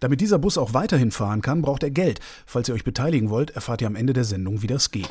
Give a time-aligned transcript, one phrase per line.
[0.00, 2.20] Damit dieser Bus auch weiterhin fahren kann, braucht er Geld.
[2.46, 5.10] Falls ihr euch beteiligen wollt, erfahrt ihr am Ende der Sendung, wie das geht.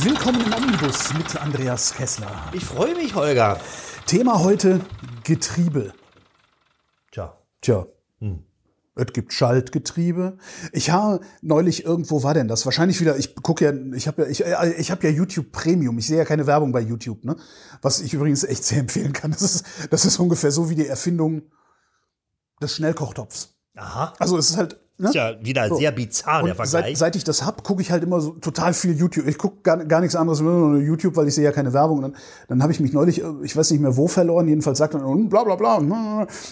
[0.00, 2.30] Willkommen im Omnibus mit Andreas Kessler.
[2.54, 3.60] Ich freue mich, Holger.
[4.06, 4.80] Thema heute
[5.22, 5.92] Getriebe.
[7.10, 7.36] Tja.
[7.60, 7.86] Tja.
[8.94, 10.38] Es gibt Schaltgetriebe.
[10.72, 12.64] Ich habe neulich irgendwo war denn das?
[12.64, 13.18] Wahrscheinlich wieder.
[13.18, 15.98] Ich gucke ja, ich habe ja, ich, äh, ich habe ja YouTube Premium.
[15.98, 17.36] Ich sehe ja keine Werbung bei YouTube, ne?
[17.82, 19.30] Was ich übrigens echt sehr empfehlen kann.
[19.30, 21.42] Das ist, das ist ungefähr so wie die Erfindung
[22.62, 23.54] des Schnellkochtopfs.
[23.76, 24.12] Aha.
[24.18, 24.78] Also es ist halt.
[24.98, 25.08] Ne?
[25.08, 25.76] Ist ja wieder So.
[25.76, 26.98] sehr bizarr, der Und seit, Vergleich.
[26.98, 29.26] seit ich das hab, gucke ich halt immer so total viel YouTube.
[29.26, 31.96] Ich gucke gar, gar nichts anderes nur YouTube, weil ich sehe ja keine Werbung.
[31.98, 32.16] Und dann,
[32.48, 35.28] dann habe ich mich neulich, äh, ich weiß nicht mehr wo verloren, jedenfalls sagt dann
[35.28, 35.76] bla bla bla.
[35.76, 35.88] und,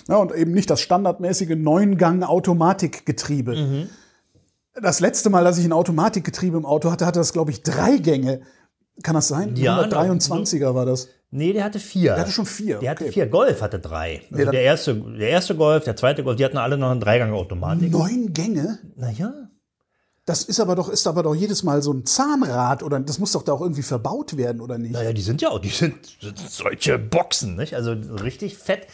[0.08, 3.54] Ja, und eben nicht das standardmäßige Neungang-Automatikgetriebe.
[3.56, 3.88] Mhm.
[4.80, 7.98] Das letzte Mal, dass ich ein Automatikgetriebe im Auto hatte, hatte das, glaube ich, drei
[7.98, 8.40] Gänge.
[9.02, 9.56] Kann das sein?
[9.56, 11.08] Ja, 123er war das.
[11.30, 12.12] nee, der hatte vier.
[12.14, 12.78] Der hatte schon vier.
[12.78, 13.12] Der hatte okay.
[13.12, 13.26] vier.
[13.26, 14.22] Golf hatte drei.
[14.30, 17.00] Also dann- der, erste, der erste Golf, der zweite Golf, die hatten alle noch eine
[17.00, 17.90] Dreigang-Automatik.
[17.90, 18.78] Neun Gänge?
[18.96, 19.32] Naja.
[20.26, 23.32] Das ist aber doch, ist aber doch jedes Mal so ein Zahnrad oder das muss
[23.32, 24.92] doch da auch irgendwie verbaut werden, oder nicht?
[24.92, 25.96] Naja, die sind ja auch, die sind
[26.48, 27.74] solche Boxen, nicht?
[27.74, 28.86] Also richtig fett.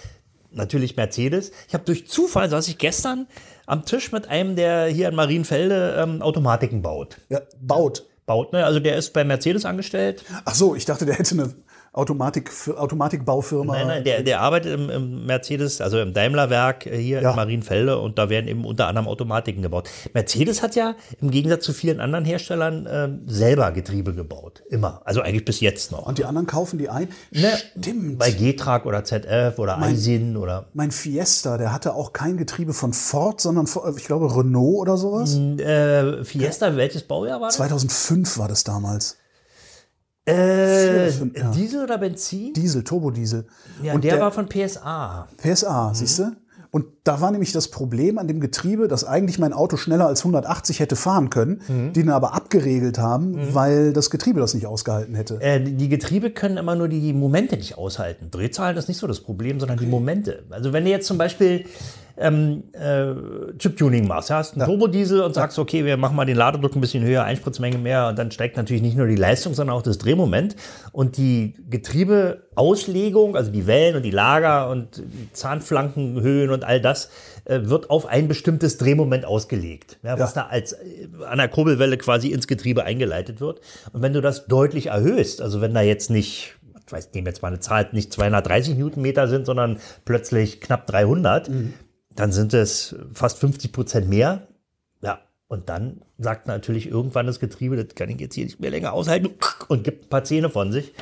[0.53, 1.51] Natürlich Mercedes.
[1.69, 3.27] Ich habe durch Zufall, saß ich gestern
[3.67, 7.19] am Tisch mit einem, der hier in Marienfelde ähm, Automatiken baut.
[7.29, 8.07] Ja, baut.
[8.27, 8.65] Baut, ne?
[8.65, 10.25] Also der ist bei Mercedes angestellt.
[10.45, 11.55] Ach so, ich dachte, der hätte eine
[11.97, 13.73] Automatik, Automatikbaufirma.
[13.73, 17.31] Nein, nein, der, der arbeitet im, im Mercedes, also im Daimler-Werk äh, hier Ja.
[17.31, 19.89] in Marienfelde und da werden eben unter anderem Automatiken gebaut.
[20.13, 24.63] Mercedes hat ja im Gegensatz zu vielen anderen Herstellern ähm, selber Getriebe gebaut.
[24.69, 25.01] Immer.
[25.05, 26.07] Also eigentlich bis jetzt noch.
[26.07, 27.09] Und die anderen kaufen die ein?
[27.31, 28.19] Ne, Stimmt.
[28.19, 32.93] Bei G-Track oder ZF oder Aisin oder mein Fiesta, der hatte auch kein Getriebe von
[32.93, 35.35] Ford, sondern von, ich glaube Renault oder sowas.
[35.37, 37.57] äh, Fiesta, welches Baujahr war das?
[37.57, 39.17] 2005 war das damals.
[40.29, 41.51] Äh, ja.
[41.55, 42.53] Diesel oder Benzin?
[42.53, 43.47] Diesel, Turbodiesel.
[43.83, 45.29] Ja, Und der, war von PSA.
[45.37, 46.33] PSA, siehst du?
[46.73, 50.21] Und da war nämlich das Problem an dem Getriebe, dass eigentlich mein Auto schneller als
[50.21, 55.15] 180 hätte fahren können, die ihn aber abgeregelt haben, weil das Getriebe das nicht ausgehalten
[55.15, 55.41] hätte.
[55.41, 58.31] Äh, die Getriebe können immer nur die Momente nicht aushalten.
[58.31, 60.45] Drehzahlen ist nicht so das Problem, sondern die Momente.
[60.51, 61.65] Also wenn du jetzt zum Beispiel
[62.19, 63.15] ähm, äh,
[63.59, 66.81] Chip-Tuning machst, ja, hast einen Turbodiesel und sagst, okay, wir machen mal den Ladedruck ein
[66.81, 69.99] bisschen höher, Einspritzmenge mehr und dann steigt natürlich nicht nur die Leistung, sondern auch das
[69.99, 70.57] Drehmoment.
[70.93, 77.11] Und die Getriebeauslegung, also die Wellen und die Lager und die Zahnflankenhöhen und all das,
[77.45, 80.43] äh, wird auf ein bestimmtes Drehmoment ausgelegt, ja, was Ja.
[80.45, 83.61] da als äh, an der Kurbelwelle quasi ins Getriebe eingeleitet wird.
[83.93, 86.57] Und wenn du das deutlich erhöhst, also wenn da jetzt nicht,
[86.87, 91.51] ich weiß, nehmen jetzt mal eine Zahl, nicht 230 Newtonmeter sind, sondern plötzlich knapp 300,
[92.17, 94.49] dann sind es fast 50 Prozent mehr.
[95.03, 98.71] Ja, und dann sagt natürlich irgendwann das Getriebe, das kann ich jetzt hier nicht mehr
[98.71, 99.31] länger aushalten
[99.69, 100.93] und gibt ein paar Zähne von sich.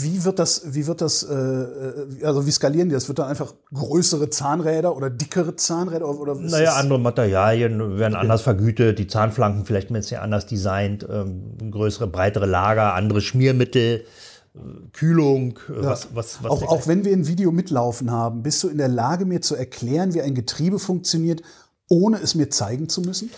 [0.00, 3.08] Wie wird das, wie wird das, äh, äh, also wie skalieren die das?
[3.08, 9.00] Wird dann einfach größere Zahnräder oder dickere Zahnräder oder Naja, andere Materialien werden anders vergütet,
[9.00, 14.04] die Zahnflanken vielleicht ein bisschen anders designt, ähm, größere, breitere Lager, andere Schmiermittel,
[14.92, 18.68] Kühlung, äh, was, was, was auch, auch wenn wir ein Video mitlaufen haben, bist du
[18.68, 21.42] in der Lage, mir zu erklären, wie ein Getriebe funktioniert,
[21.88, 23.30] ohne es mir zeigen zu müssen?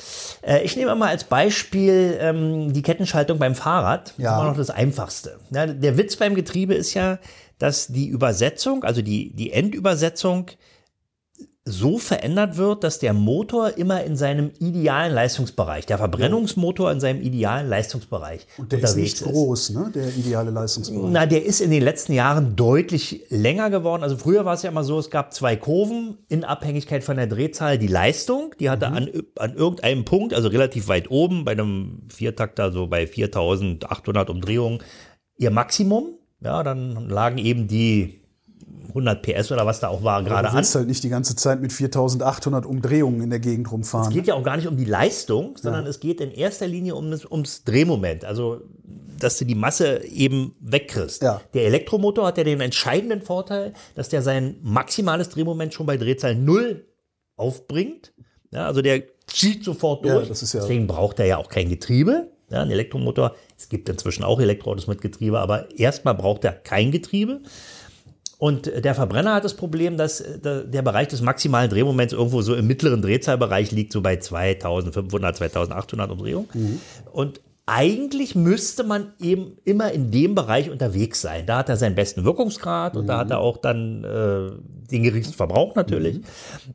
[0.42, 4.14] Äh, ich nehme mal als Beispiel ähm, die Kettenschaltung beim Fahrrad.
[4.16, 4.32] Das Ja.
[4.34, 5.38] ist immer noch das Einfachste.
[5.50, 7.18] Ja, der Witz beim Getriebe ist ja,
[7.58, 10.46] dass die Übersetzung, also die, die Endübersetzung,
[11.70, 17.22] so verändert wird, dass der Motor immer in seinem idealen Leistungsbereich, der Verbrennungsmotor in seinem
[17.22, 19.90] idealen Leistungsbereich Und der ist nicht groß, ne?
[19.94, 21.10] Der ideale Leistungsbereich.
[21.10, 24.02] Na, der ist in den letzten Jahren deutlich länger geworden.
[24.02, 27.26] Also früher war es ja immer so, es gab zwei Kurven in Abhängigkeit von der
[27.26, 27.78] Drehzahl.
[27.78, 32.72] Die Leistung, die hatte an, an irgendeinem Punkt, also relativ weit oben, bei einem Viertakter,
[32.72, 34.82] so bei 4800 Umdrehungen,
[35.36, 36.14] ihr Maximum.
[36.42, 38.19] Ja, dann lagen eben die
[38.90, 40.56] 100 PS oder was da auch war, gerade Du an.
[40.56, 44.08] willst halt nicht die ganze Zeit mit 4800 Umdrehungen in der Gegend rumfahren.
[44.08, 46.94] Es geht ja auch gar nicht um die Leistung, sondern es geht in erster Linie
[46.94, 48.24] um das, ums Drehmoment.
[48.24, 48.60] Also,
[49.18, 51.22] dass du die Masse eben wegkriegst.
[51.22, 51.40] Ja.
[51.54, 56.34] Der Elektromotor hat ja den entscheidenden Vorteil, dass der sein maximales Drehmoment schon bei Drehzahl
[56.34, 56.86] 0
[57.36, 58.12] aufbringt.
[58.52, 60.28] Ja, also der zieht sofort Ja, durch.
[60.28, 62.28] ja- Deswegen braucht er ja auch kein Getriebe.
[62.50, 66.90] Ja, ein Elektromotor, es gibt inzwischen auch Elektroautos mit Getriebe, aber erstmal braucht er kein
[66.90, 67.42] Getriebe.
[68.40, 72.54] Und der Verbrenner hat das Problem, dass äh, der Bereich des maximalen Drehmoments irgendwo so
[72.54, 76.80] im mittleren Drehzahlbereich liegt, so bei 2500, 2800 Umdrehungen.
[77.12, 81.46] Und eigentlich müsste man eben immer in dem Bereich unterwegs sein.
[81.46, 84.50] Da hat er seinen besten Wirkungsgrad und da hat er auch dann äh,
[84.90, 86.20] den geringsten Verbrauch natürlich.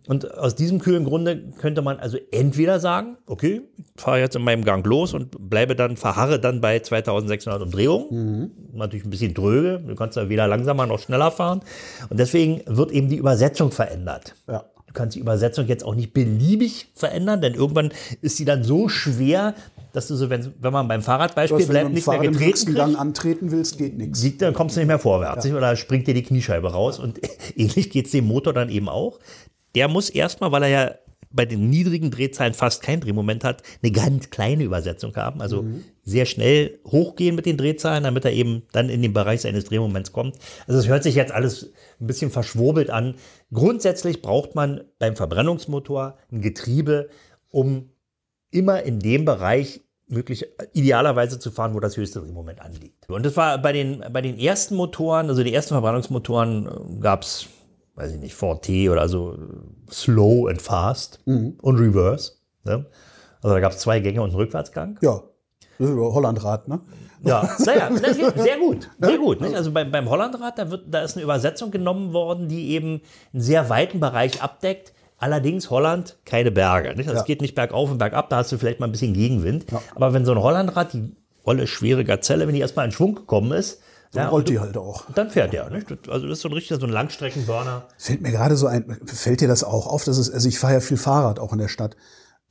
[0.07, 3.61] Und aus diesem kühlen Grunde könnte man also entweder sagen, okay,
[3.97, 8.51] fahre jetzt in meinem Gang los und bleibe dann, verharre dann bei 2600 Umdrehungen.
[8.73, 11.59] Natürlich ein bisschen dröge, du kannst ja weder langsamer noch schneller fahren.
[12.09, 14.35] Und deswegen wird eben die Übersetzung verändert.
[14.47, 14.63] Ja.
[14.95, 18.87] Du kannst die Übersetzung jetzt auch nicht beliebig verändern, denn irgendwann ist sie dann so
[18.87, 19.53] schwer,
[19.91, 22.75] dass du so, wenn, wenn man beim Fahrradbeispiel wenn bleibt, nicht mehr Fahrrad im getreten
[22.75, 24.37] Gang kriegst, antreten willst, geht nichts.
[24.37, 25.43] dann kommst du nicht mehr vorwärts.
[25.43, 25.53] nicht?
[25.53, 26.97] Oder springt dir die Kniescheibe raus.
[26.97, 27.19] Und
[27.57, 29.19] ähnlich geht es dem Motor dann eben auch.
[29.75, 30.91] Der muss erstmal, weil er ja
[31.35, 35.41] bei den niedrigen Drehzahlen fast kein Drehmoment hat, eine ganz kleine Übersetzung haben.
[35.41, 35.83] Also Mhm.
[36.03, 40.11] sehr schnell hochgehen mit den Drehzahlen, damit er eben dann in den Bereich seines Drehmoments
[40.11, 40.37] kommt.
[40.67, 43.15] Also es hört sich jetzt alles ein bisschen verschwurbelt an.
[43.51, 47.09] Grundsätzlich braucht man beim Verbrennungsmotor ein Getriebe,
[47.49, 47.89] um
[48.51, 53.09] immer in dem Bereich möglich idealerweise zu fahren, wo das höchste Drehmoment anliegt.
[53.09, 57.47] Und das war bei den, bei den ersten Motoren, also die ersten Verbrennungsmotoren gab es,
[57.95, 59.35] weiß ich nicht, 4T oder so
[59.91, 62.33] Slow and Fast und Reverse.
[62.63, 62.85] Ne?
[63.41, 64.97] Also da gab es zwei Gänge und einen Rückwärtsgang.
[65.01, 65.21] Ja.
[65.79, 66.79] Hollandrad, ne?
[67.23, 67.89] Ja, naja,
[68.35, 68.89] sehr gut.
[68.99, 69.41] Sehr gut.
[69.41, 69.55] Nicht?
[69.55, 73.01] Also beim, beim Hollandrad, da, wird, da ist eine Übersetzung genommen worden, die eben
[73.33, 74.93] einen sehr weiten Bereich abdeckt.
[75.17, 76.89] Allerdings Holland keine Berge.
[76.89, 77.07] Nicht?
[77.07, 77.19] Also Ja.
[77.21, 79.65] Es geht nicht bergauf und bergab, da hast du vielleicht mal ein bisschen Gegenwind.
[79.95, 83.51] Aber wenn so ein Hollandrad, die volle, schwere Gazelle, wenn die erstmal in Schwung gekommen
[83.51, 83.81] ist,
[84.15, 85.03] Dann ja, rollt die halt auch.
[85.13, 85.69] dann fährt der.
[85.69, 85.89] Nicht?
[85.91, 87.87] Das- Also das ist so ein richtiger, so ein Langstreckenburner.
[87.97, 90.73] Fällt mir gerade so ein, fällt dir das auch auf, dass es, also ich fahre
[90.73, 91.95] ja viel Fahrrad auch in der Stadt.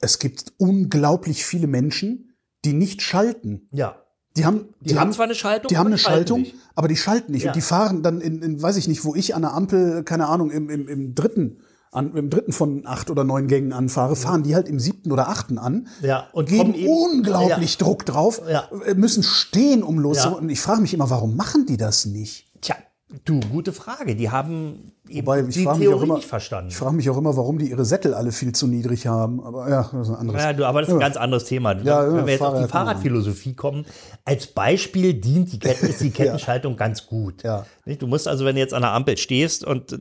[0.00, 3.68] Es gibt unglaublich viele Menschen, die nicht schalten.
[3.72, 3.96] Ja.
[4.36, 6.56] Die haben, Die, haben zwar eine Schaltung, die haben eine Schaltung, nicht.
[6.74, 7.44] aber die schalten nicht.
[7.44, 7.50] Ja.
[7.50, 10.26] Und die fahren dann in, in, weiß ich nicht, wo ich an der Ampel, keine
[10.26, 11.60] Ahnung, im, im, im dritten,
[11.94, 15.28] an, im dritten von acht oder neun Gängen anfahre, fahren die halt im siebten oder
[15.28, 15.86] achten an.
[16.02, 18.68] Ja, und geben eben- unglaublich Druck drauf, Ja.
[18.86, 20.24] äh, müssen stehen, um los.
[20.24, 20.30] Ja.
[20.30, 22.46] Und ich frage mich immer, warum machen die das nicht?
[22.60, 22.76] Tja,
[23.24, 24.16] du, gute Frage.
[24.16, 26.68] Die haben eben Wobei, ich die frage mich, auch Theorie immer- nicht verstanden.
[26.70, 29.40] ich frage mich auch immer, warum die ihre Sättel alle viel zu niedrig haben.
[29.44, 30.42] Aber ja, das ist ein anderes.
[30.42, 31.72] Ja, du, aber das ist ein ganz anderes Thema.
[31.74, 32.70] Ja, ja, Wenn wir jetzt auf die Fahrrad.
[32.70, 33.84] Fahrradphilosophie kommen,
[34.24, 37.42] als Beispiel dient die, Ketten, die Kettenschaltung ganz gut.
[37.42, 37.66] Ja.
[37.98, 40.00] Du musst also, wenn du jetzt an der Ampel stehst und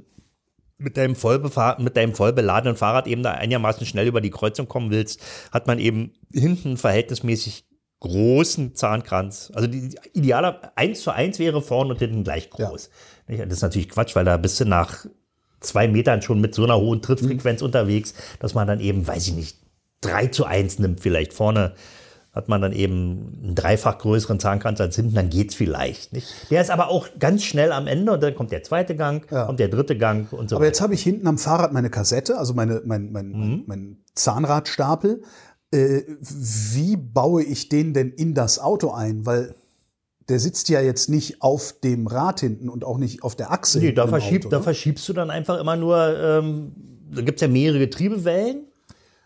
[0.77, 4.67] mit deinem, vollbefahr mit deinem voll beladenen Fahrrad eben da einigermaßen schnell über die Kreuzung
[4.67, 5.21] kommen willst,
[5.51, 7.65] hat man eben hinten verhältnismäßig
[7.99, 9.51] großen Zahnkranz.
[9.55, 12.89] Also die idealer 1 zu 1 wäre vorne und hinten gleich groß.
[13.27, 13.41] Nicht?
[13.41, 15.05] Das ist natürlich Quatsch, weil da bist du nach
[15.61, 19.33] zwei Metern schon mit so einer hohen Trittfrequenz unterwegs, dass man dann eben, weiß ich
[19.33, 19.57] nicht,
[20.01, 21.33] 3 zu 1 nimmt vielleicht.
[21.33, 21.75] Vorne
[22.33, 26.13] hat man dann eben einen dreifach größeren Zahnkranz als hinten, dann geht's vielleicht.
[26.13, 26.33] Nicht?
[26.49, 29.59] Der ist aber auch ganz schnell am Ende und dann kommt der zweite Gang, kommt
[29.59, 30.69] der dritte Gang und so Aber weiter.
[30.69, 33.63] jetzt habe ich hinten am Fahrrad meine Kassette, also meine, mein, mein, Mhm.
[33.67, 35.21] mein, Zahnradstapel.
[35.71, 36.01] Äh,
[36.73, 39.25] wie baue ich den denn in das Auto ein?
[39.25, 39.55] Weil
[40.29, 43.79] der sitzt ja jetzt nicht auf dem Rad hinten und auch nicht auf der Achse.
[43.79, 44.63] Nee, da, verschieb, Auto, da ne?
[44.63, 46.71] verschiebst du dann einfach immer nur, ähm,
[47.13, 48.67] da gibt's ja mehrere Getriebewellen.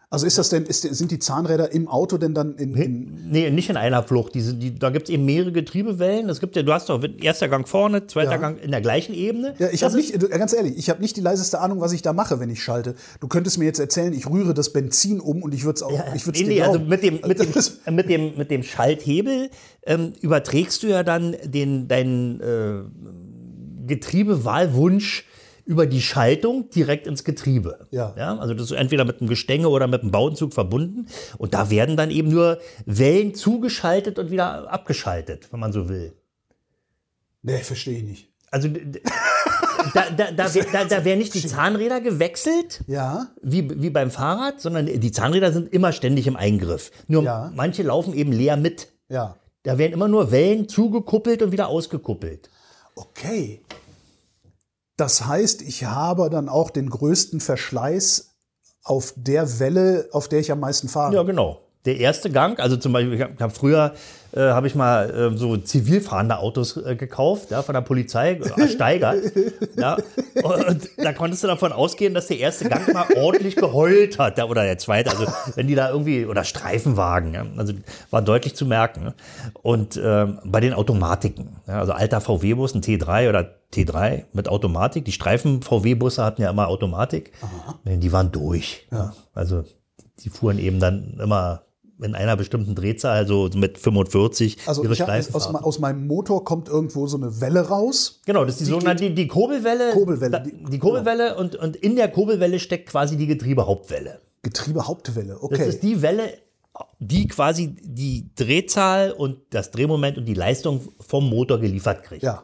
[0.10, 3.50] Also ist das denn, ist, sind die Zahnräder im Auto denn dann in, in Nee,
[3.50, 4.36] nicht in einer Flucht.
[4.36, 6.30] Diese, die, da gibt's eben mehrere Getriebewellen.
[6.30, 8.38] Das gibt ja, du hast doch erster Gang vorne, zweiter Ja.
[8.38, 9.56] Gang in der gleichen Ebene.
[9.60, 12.14] Ja, ich habe nicht, ganz ehrlich, ich habe nicht die leiseste Ahnung, was ich da
[12.14, 12.96] mache, wenn ich schalte.
[13.20, 16.16] Du könntest mir jetzt erzählen, ich rühre das Benzin um und ich würde es auch,
[16.16, 17.50] ich würde Nee, es nee, dir also mit dem, mit dem,
[17.86, 19.50] äh, mit dem, mit dem Schalthebel
[19.86, 25.26] ähm, überträgst du ja dann den, deinen äh, Getriebewahlwunsch
[25.68, 27.88] über die Schaltung direkt ins Getriebe.
[27.92, 28.16] Ja.
[28.18, 28.38] ja.
[28.38, 31.08] Also das ist entweder mit einem Gestänge oder mit einem Bauenzug verbunden.
[31.38, 36.14] Und da werden dann eben nur Wellen zugeschaltet und wieder abgeschaltet, wenn man so will.
[37.44, 38.30] Nee, verstehe ich nicht.
[38.50, 38.70] Also
[39.94, 44.62] da, da, da, da, da werden nicht die Zahnräder gewechselt, Ja, wie, wie beim Fahrrad,
[44.62, 46.92] sondern die Zahnräder sind immer ständig im Eingriff.
[47.08, 47.52] Nur Ja.
[47.56, 48.88] manche laufen eben leer mit.
[49.10, 49.36] ja.
[49.64, 52.50] Da werden immer nur Wellen zugekuppelt und wieder ausgekuppelt.
[52.96, 53.60] Okay.
[54.98, 58.36] Das heißt, ich habe dann auch den größten Verschleiß
[58.84, 61.14] auf der Welle, auf der ich am meisten fahre.
[61.14, 61.67] Ja, genau.
[61.88, 63.94] Der erste Gang, also zum Beispiel, ich habe hab früher
[64.34, 68.62] äh, habe ich mal äh, so zivilfahrende Autos äh, gekauft, ja, von der Polizei äh,
[68.62, 69.16] ersteigert.
[69.78, 69.98] ja,
[70.44, 74.46] und da konntest du davon ausgehen, dass der erste Gang mal ordentlich geheult hat, ja,
[74.46, 75.26] oder der zweite, also
[75.56, 77.74] wenn die da irgendwie, oder Streifenwagen, ja, also
[78.12, 79.06] war deutlich zu merken.
[79.06, 79.14] Ne?
[79.62, 85.06] Und ähm, bei den Automatiken, ja, also alter VW-Bus, ein T3 oder T3 mit Automatik,
[85.06, 87.32] die Streifen-VW-Busse hatten ja immer Automatik,
[87.86, 88.88] die waren durch.
[88.92, 89.14] Ja.
[89.34, 89.64] Also
[90.20, 91.64] die fuhren eben dann immer
[92.02, 96.68] in einer bestimmten Drehzahl, also mit 45, Also ihre Streifen aus, aus meinem Motor kommt
[96.70, 98.22] irgendwo so eine Welle raus.
[98.26, 99.92] Genau, das ist die, sogenannte die, die Kurbelwelle.
[99.94, 100.70] Kurbelwelle, die- genau.
[100.70, 104.22] die, Kurbelwelle und, und in der Kurbelwelle steckt quasi die Getriebehauptwelle.
[104.44, 105.68] Getriebehauptwelle, Das okay.
[105.70, 106.34] ist die Welle,
[107.00, 112.24] die quasi die Drehzahl und das Drehmoment und die Leistung vom Motor geliefert kriegt.
[112.24, 112.44] ja.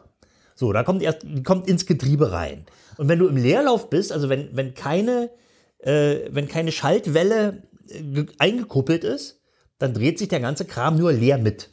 [0.56, 2.64] So, da kommt erst, die kommt ins Getriebe rein.
[2.96, 5.30] Und wenn du im Leerlauf bist, also wenn, wenn keine,
[5.78, 9.40] äh, wenn keine Schaltwelle äh, ge- eingekuppelt ist,
[9.84, 11.70] dann dreht sich der ganze Kram nur leer mit.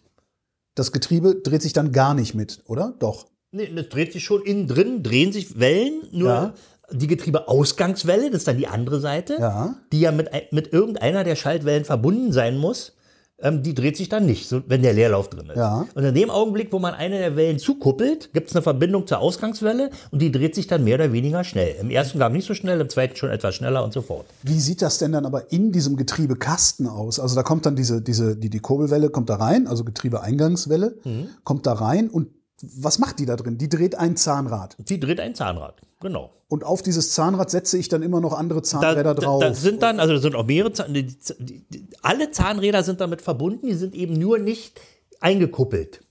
[0.76, 2.94] Das Getriebe dreht sich dann gar nicht mit, oder?
[3.00, 3.28] Doch.
[3.52, 6.54] Nee, das dreht sich schon innen drin, drehen sich Wellen, nur Ja.
[6.92, 9.76] die Getriebeausgangswelle, das ist dann die andere Seite, Ja.
[9.92, 12.94] die ja mit, mit irgendeiner der Schaltwellen verbunden sein muss,
[13.42, 15.58] ähm, die dreht sich dann nicht, so, wenn der Leerlauf drin ist.
[15.58, 15.86] Ja.
[15.94, 19.20] Und in dem Augenblick, wo man eine der Wellen zukuppelt, gibt es eine Verbindung zur
[19.20, 21.76] Ausgangswelle und die dreht sich dann mehr oder weniger schnell.
[21.80, 24.26] Im ersten Gang nicht so schnell, im zweiten schon etwas schneller und so fort.
[24.44, 27.20] Wie sieht das denn dann aber in diesem Getriebekasten aus?
[27.20, 31.30] Also da kommt dann diese, diese, die, die Kurbelwelle kommt da rein, also Getriebeeingangswelle, Mhm.
[31.44, 32.28] kommt da rein und
[32.62, 33.58] was macht die da drin?
[33.58, 34.76] Die dreht ein Zahnrad.
[34.78, 36.32] Die dreht ein Zahnrad, genau.
[36.52, 39.42] Und auf dieses Zahnrad setze ich dann immer noch andere Da, Zahnräder da, drauf.
[39.42, 43.00] da sind dann, also da sind auch mehrere Zahn, die, die, die, alle Zahnräder sind
[43.00, 44.78] damit verbunden, die sind eben nur nicht
[45.22, 46.02] eingekuppelt.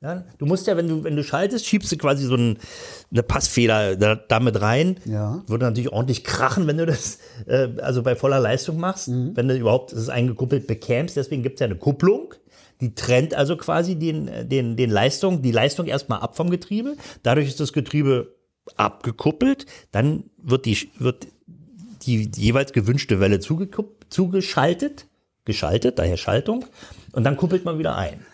[0.00, 2.58] Ja, du musst ja, wenn du, wenn du schaltest, schiebst du quasi so ein,
[3.10, 5.00] eine Passfeder da, damit rein.
[5.06, 5.42] Ja.
[5.48, 9.56] Würde natürlich ordentlich krachen, wenn du das äh, also bei voller Leistung machst, wenn du
[9.56, 11.16] überhaupt das eingekuppelt bekämst.
[11.16, 12.32] Deswegen gibt es ja eine Kupplung.
[12.80, 16.94] Die trennt also quasi den, den, den Leistung, die Leistung erstmal ab vom Getriebe.
[17.24, 18.36] Dadurch ist das Getriebe
[18.76, 19.66] abgekuppelt.
[19.92, 21.26] Dann wird die, wird
[22.02, 25.06] die jeweils gewünschte Welle zugeschaltet,
[25.44, 26.64] geschaltet, daher Schaltung.
[27.12, 28.24] Und dann kuppelt man wieder ein.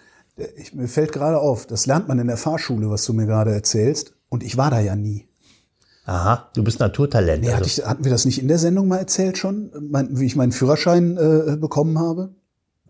[0.56, 3.52] Ich, mir fällt gerade auf, das lernt man in der Fahrschule, was du mir gerade
[3.52, 4.14] erzählst.
[4.28, 5.26] Und ich war da ja nie.
[6.06, 7.42] Aha, du bist Naturtalent.
[7.42, 7.58] Nee, also.
[7.58, 10.34] hatte ich, hatten wir das nicht in der Sendung mal erzählt schon, mein, wie ich
[10.34, 12.34] meinen Führerschein äh, bekommen habe?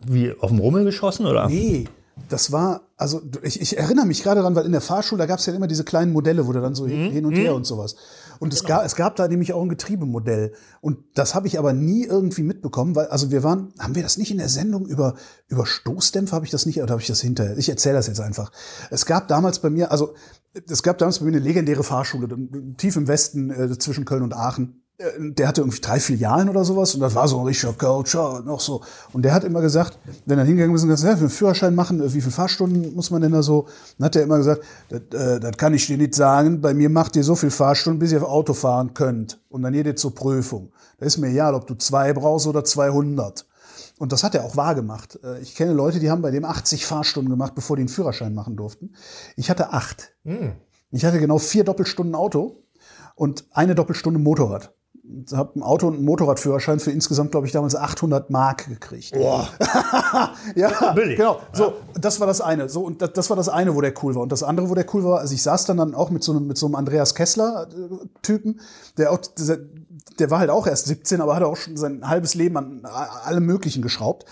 [0.06, 1.48] Wie auf dem Rummel geschossen oder?
[1.48, 1.86] Nee,
[2.28, 5.38] das war, also ich, ich erinnere mich gerade daran, weil in der Fahrschule, da gab
[5.38, 7.64] es ja immer diese kleinen Modelle, wo du dann so hin, hin und her und
[7.64, 7.96] sowas.
[8.38, 10.52] Und es, gab, es gab da nämlich auch ein Getriebemodell.
[10.80, 14.16] Und das habe ich aber nie irgendwie mitbekommen, weil, also wir waren, haben wir das
[14.16, 15.14] nicht in der Sendung über,
[15.48, 17.58] über Stoßdämpfer, habe ich das nicht, oder habe ich das hinterher?
[17.58, 18.50] Ich erzähle das jetzt einfach.
[18.90, 20.14] Es gab damals bei mir, also
[20.68, 22.28] es gab damals bei mir eine legendäre Fahrschule,
[22.76, 24.79] tief im Westen äh, zwischen Köln und Aachen
[25.18, 28.60] der hatte irgendwie drei Filialen oder sowas und das war so ein richtiger Coacher noch
[28.60, 28.82] so.
[29.12, 31.74] Und der hat immer gesagt, wenn er hingegangen ist und gesagt, ja, für einen Führerschein
[31.74, 33.66] machen, äh, wie viele Fahrstunden muss man denn da so?
[33.98, 36.90] Dann hat er immer gesagt, das, äh, das kann ich dir nicht sagen, bei mir
[36.90, 39.40] macht ihr so viel Fahrstunden, bis ihr Auto fahren könnt.
[39.48, 40.70] Und dann geht ihr zur Prüfung.
[40.98, 43.46] Da ist mir egal, ob du zwei brauchst oder 200.
[43.98, 45.18] Und das hat er auch wahr gemacht.
[45.24, 48.34] Äh, Ich kenne Leute, die haben bei dem 80 Fahrstunden gemacht, bevor die einen Führerschein
[48.34, 48.94] machen durften.
[49.36, 50.12] Ich hatte acht.
[50.90, 52.64] Ich hatte genau vier Doppelstunden Auto
[53.14, 54.74] und eine Doppelstunde Motorrad.
[55.26, 59.12] Ich habe ein Auto und einen Motorradführerschein für insgesamt, glaube ich, damals 800 Mark gekriegt.
[59.12, 59.48] Boah.
[60.54, 61.16] Ja, Billig.
[61.16, 61.40] genau.
[61.52, 62.68] So, das war das eine.
[62.68, 64.22] So und das, das war das eine, wo der cool war.
[64.22, 66.32] Und das andere, wo der cool war, also ich saß dann dann auch mit so
[66.32, 68.60] einem mit so einem Andreas Kessler äh, Typen,
[68.96, 69.58] der auch dieser,
[70.18, 73.46] der war halt auch erst 17, aber hatte auch schon sein halbes Leben an allem
[73.46, 74.24] Möglichen geschraubt.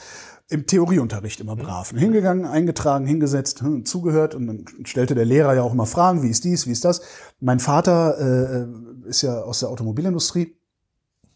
[0.51, 1.91] Im Theorieunterricht immer brav.
[1.91, 6.31] Hingegangen, eingetragen, hingesetzt, hm, zugehört und dann stellte der Lehrer ja auch immer Fragen, wie
[6.31, 7.03] ist dies, wie ist das.
[7.39, 10.58] Mein Vater äh, ist ja aus der Automobilindustrie.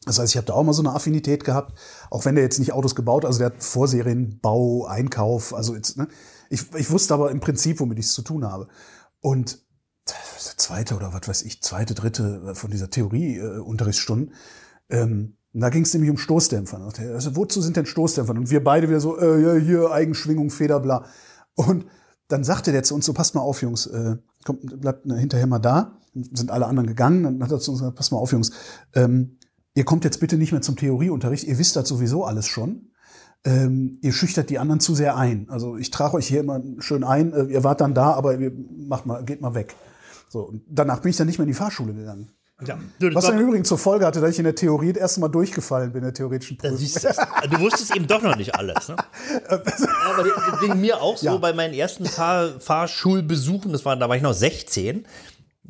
[0.04, 1.78] Das heißt, ich habe da auch mal so eine Affinität gehabt,
[2.10, 6.08] auch wenn der jetzt nicht Autos gebaut, also der hat Vorserienbau, Einkauf, also jetzt, ne?
[6.50, 8.68] ich, ich wusste aber im Prinzip, womit ich es zu tun habe.
[9.20, 9.60] Und
[10.06, 14.34] der zweite oder was weiß ich, zweite, dritte von dieser Theorie-Unterrichtsstunden,
[14.90, 16.92] ähm, da ging es nämlich um Stoßdämpfer.
[16.98, 18.32] Er, Also, wozu sind denn Stoßdämpfer?
[18.32, 21.04] Und wir beide wieder so, äh, ja, hier, Eigenschwingung, Feder, bla.
[21.54, 21.86] Und
[22.28, 25.58] dann sagte der zu uns so, passt mal auf, Jungs, äh, kommt, bleibt hinterher mal
[25.58, 25.98] da.
[26.14, 27.22] Sind alle anderen gegangen.
[27.22, 28.52] Dann hat er zu uns gesagt, passt mal auf, Jungs,
[28.94, 29.38] ähm,
[29.74, 32.88] ihr kommt jetzt bitte nicht mehr zum Theorieunterricht, ihr wisst das sowieso alles schon.
[33.44, 35.48] Ähm, ihr schüchtert die anderen zu sehr ein.
[35.50, 38.52] Also ich trage euch hier immer schön ein, äh, ihr wart dann da, aber ihr
[38.86, 39.74] macht mal, geht mal weg.
[40.28, 42.30] So, und danach bin ich dann nicht mehr in die Fahrschule gegangen.
[42.64, 42.78] Ja.
[43.00, 45.28] Du, Was dann übrigens zur Folge hatte, dass ich in der Theorie das erste Mal
[45.28, 46.78] durchgefallen bin, in der theoretischen Prüfung.
[46.78, 48.88] du, du wusstest eben doch noch nicht alles.
[48.88, 48.96] Ne?
[49.50, 49.60] ja,
[50.14, 51.36] aber das ging mir auch so Ja.
[51.38, 55.04] bei meinen ersten Fahr Fahrschulbesuchen, das war, da war ich noch 16.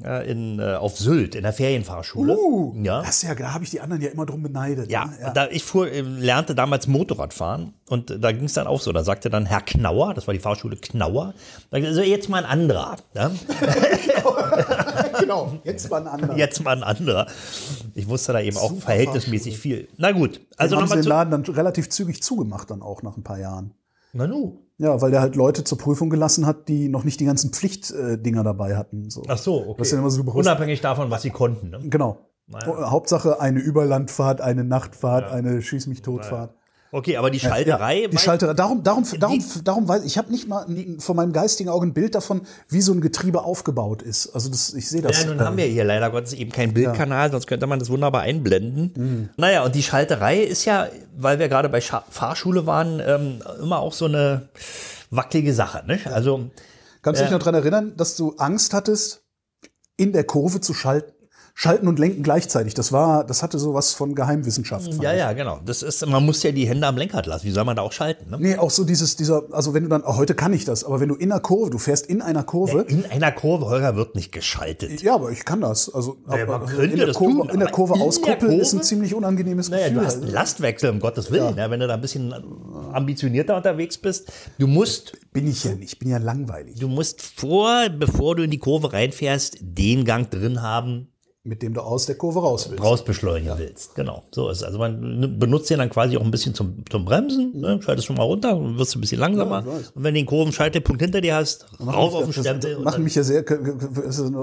[0.04, 2.36] äh, in, äh, auf Sylt in der Ferienfahrschule.
[2.36, 3.02] Uh, ja.
[3.02, 4.90] Das ja, da habe ich die anderen ja immer drum beneidet.
[4.90, 5.26] Ja, ne?
[5.26, 8.92] und da ich fuhr, äh, lernte damals Motorradfahren und da ging es dann auch so.
[8.92, 11.34] Da sagte dann Herr Knauer, das war die Fahrschule Knauer,
[11.70, 12.96] also jetzt mal ein anderer.
[13.14, 13.30] Ja?
[15.20, 16.36] genau, jetzt mal ein anderer.
[16.36, 17.26] Jetzt mal ein anderer.
[17.94, 19.88] Ich wusste da eben auch Super verhältnismäßig viel.
[19.96, 21.08] Na gut, also Also haben sie nochmal den.
[21.08, 23.74] Laden dann relativ zügig zugemacht, dann auch nach ein paar Jahren.
[24.12, 24.58] Na nu.
[24.82, 28.42] Ja, weil der halt Leute zur Prüfung gelassen hat, die noch nicht die ganzen Pflichtdinger
[28.42, 29.10] dabei hatten.
[29.10, 29.22] So.
[29.28, 29.74] Ach so, okay.
[29.78, 31.70] Das ist ja immer so, Unabhängig davon, was sie konnten.
[31.70, 31.78] Ne?
[31.84, 32.18] Genau.
[32.66, 36.56] Hauptsache eine Überlandfahrt, eine Nachtfahrt, eine Schieß mich totfahrt.
[36.94, 38.02] Okay, aber die Schalterei.
[38.02, 38.52] Ja, die Schalterei.
[38.52, 40.66] Darum, darum, darum, darum weiß ich habe nicht mal
[40.98, 44.28] vor meinem geistigen Auge ein Bild davon, wie so ein Getriebe aufgebaut ist.
[44.34, 45.22] Also das, ich sehe das.
[45.22, 47.88] Ja, nun äh, haben wir hier leider Gottes eben keinen Bildkanal, sonst könnte man das
[47.88, 48.92] wunderbar einblenden.
[48.94, 49.28] Mhm.
[49.38, 53.78] Naja, und die Schalterei ist ja, weil wir gerade bei Scha Fahrschule waren, ähm, immer
[53.78, 54.50] auch so eine
[55.10, 55.84] wackelige Sache.
[55.86, 56.08] Nicht?
[56.08, 56.50] Also,
[57.00, 59.24] Kannst du dich noch daran erinnern, dass du Angst hattest,
[59.96, 61.21] in der Kurve zu schalten?
[61.54, 62.72] Schalten und lenken gleichzeitig.
[62.74, 64.86] Das war, das hatte sowas von Geheimwissenschaft.
[64.86, 65.18] fand ja, ich.
[65.18, 65.60] ja, genau.
[65.66, 67.44] Das ist, man muss ja die Hände am Lenkrad lassen.
[67.46, 68.30] Wie soll man da auch schalten?
[68.30, 68.38] Ne?
[68.40, 71.00] Nee, auch so dieses, dieser, also wenn du dann, auch heute kann ich das, aber
[71.00, 74.14] wenn du in einer Kurve, du fährst in einer Kurve, In einer Kurve, Holger, wird
[74.14, 75.02] nicht geschaltet.
[75.02, 75.92] ja, aber ich kann das.
[75.94, 78.72] Also, Naja, man aber könnte in der das Kurve, tun, in der Kurve auskuppeln ist
[78.72, 80.00] ein ziemlich unangenehmes Naja, Gefühl.
[80.00, 81.56] du hast einen Lastwechsel, um Gottes Willen.
[81.56, 81.70] Ja.
[81.70, 82.32] wenn du da ein bisschen
[82.92, 84.32] ambitionierter unterwegs bist.
[84.58, 88.50] Du musst, bin ich ja nicht, bin ja langweilig, du musst vor, bevor du in
[88.50, 91.08] die Kurve reinfährst, den Gang drin haben,
[91.44, 92.84] mit dem du aus der Kurve raus willst.
[92.84, 93.96] rausbeschleunigen willst.
[93.96, 94.62] Genau, so ist es.
[94.62, 97.80] Also man benutzt den dann quasi auch ein bisschen zum, zum Bremsen, ne?
[97.82, 99.64] schaltest schon mal runter, wirst ein bisschen langsamer.
[99.66, 102.76] Ja, und wenn du den Kurvenschaltepunkt hinter dir hast, rauf auf den Stempel.
[102.76, 103.44] und macht mich ja sehr,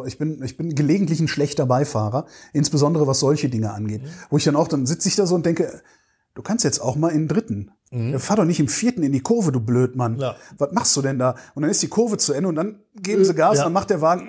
[0.05, 4.01] ich bin, ich bin gelegentlich ein schlechter Beifahrer, insbesondere was solche Dinge angeht.
[4.29, 5.81] Wo ich dann auch, dann sitze ich da so und denke,
[6.35, 7.71] du kannst jetzt auch mal in den dritten.
[7.91, 10.15] Ja, Fahr doch nicht im vierten in die Kurve, du Blödmann.
[10.15, 10.19] Mhm.
[10.19, 10.35] Ja.
[10.57, 11.35] Was machst du denn da?
[11.55, 13.63] Und dann ist die Kurve zu Ende und dann geben sie Gas, Ja.
[13.63, 14.27] dann macht der Wagen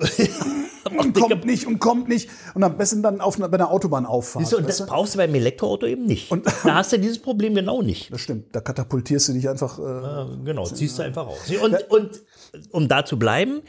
[0.98, 4.44] und kommt nicht und kommt nicht und am besten dann auf, bei einer Autobahnauffahrt.
[4.44, 6.30] Siehst du, und das brauchst du beim Elektroauto eben nicht.
[6.64, 8.12] da hast du dieses Problem genau nicht.
[8.12, 9.78] Das stimmt, da katapultierst du dich einfach.
[9.78, 11.38] Äh, Ja, Genau, ziehst du einfach raus.
[11.62, 12.22] Und, und
[12.70, 13.60] um da zu bleiben,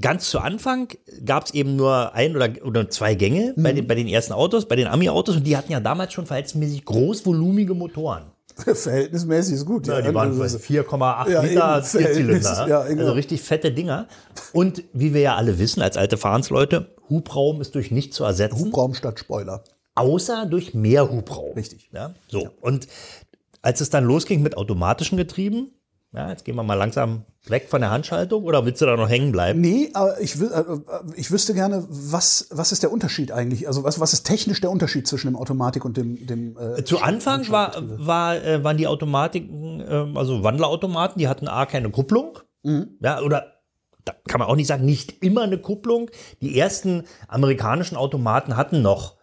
[0.00, 0.88] ganz zu Anfang
[1.24, 3.76] gab es eben nur ein oder, oder zwei Gänge bei, Mhm.
[3.76, 6.84] den, bei den ersten Autos, bei den Ami-Autos und die hatten ja damals schon verhältnismäßig
[6.84, 8.24] großvolumige Motoren.
[8.74, 9.86] verhältnismäßig ist gut.
[9.86, 12.68] Ja, die waren Also, 4,8 Ja, Liter Vierzylinder.
[12.68, 13.00] ja, genau.
[13.02, 14.06] also richtig fette Dinger.
[14.52, 18.58] Und wie wir ja alle wissen, als alte Fahrensleute, Hubraum ist durch nichts zu ersetzen,
[18.58, 19.62] Hubraum statt Spoiler.
[19.94, 21.54] außer durch mehr Hubraum.
[21.54, 21.90] Richtig.
[21.92, 22.48] Ja, so.
[22.60, 22.86] Und
[23.62, 25.72] als es dann losging mit automatischen Getrieben,
[26.14, 29.08] ja, jetzt gehen wir mal langsam weg von der Handschaltung oder willst du da noch
[29.08, 29.60] hängen bleiben?
[29.60, 30.80] Nee, aber ich, wü- äh,
[31.16, 33.66] ich wüsste gerne, was, was ist der Unterschied eigentlich?
[33.66, 37.00] Also was, was ist technisch der Unterschied zwischen dem Automatik und dem, dem äh, Zu
[37.00, 42.38] Anfang war, war, äh, waren die Automatiken, ähm, also Wandlerautomaten, die hatten A keine Kupplung.
[43.00, 43.60] Ja, oder
[44.06, 46.10] da kann man auch nicht sagen, nicht immer eine Kupplung.
[46.40, 49.16] Die ersten amerikanischen Automaten hatten noch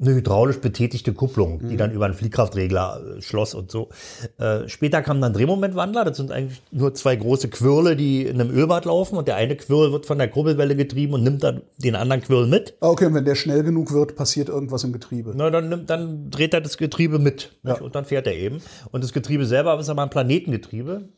[0.00, 3.90] eine hydraulisch betätigte Kupplung, die dann über einen Fliehkraftregler äh, schloss und so.
[4.38, 6.04] Äh, später kam dann Drehmomentwandler.
[6.04, 9.54] Das sind eigentlich nur zwei große Quirle, die in einem Ölbad laufen und der eine
[9.54, 12.74] Quirl wird von der Kurbelwelle getrieben und nimmt dann den anderen Quirl mit.
[12.80, 15.34] Ah, Okay, und wenn der schnell genug wird, passiert irgendwas im Getriebe.
[15.36, 17.80] Na, dann, nimmt, dann dreht er das Getriebe mit nicht?
[17.80, 18.60] und dann fährt er eben.
[18.90, 21.08] Und das Getriebe selber ist aber ein Planetengetriebe.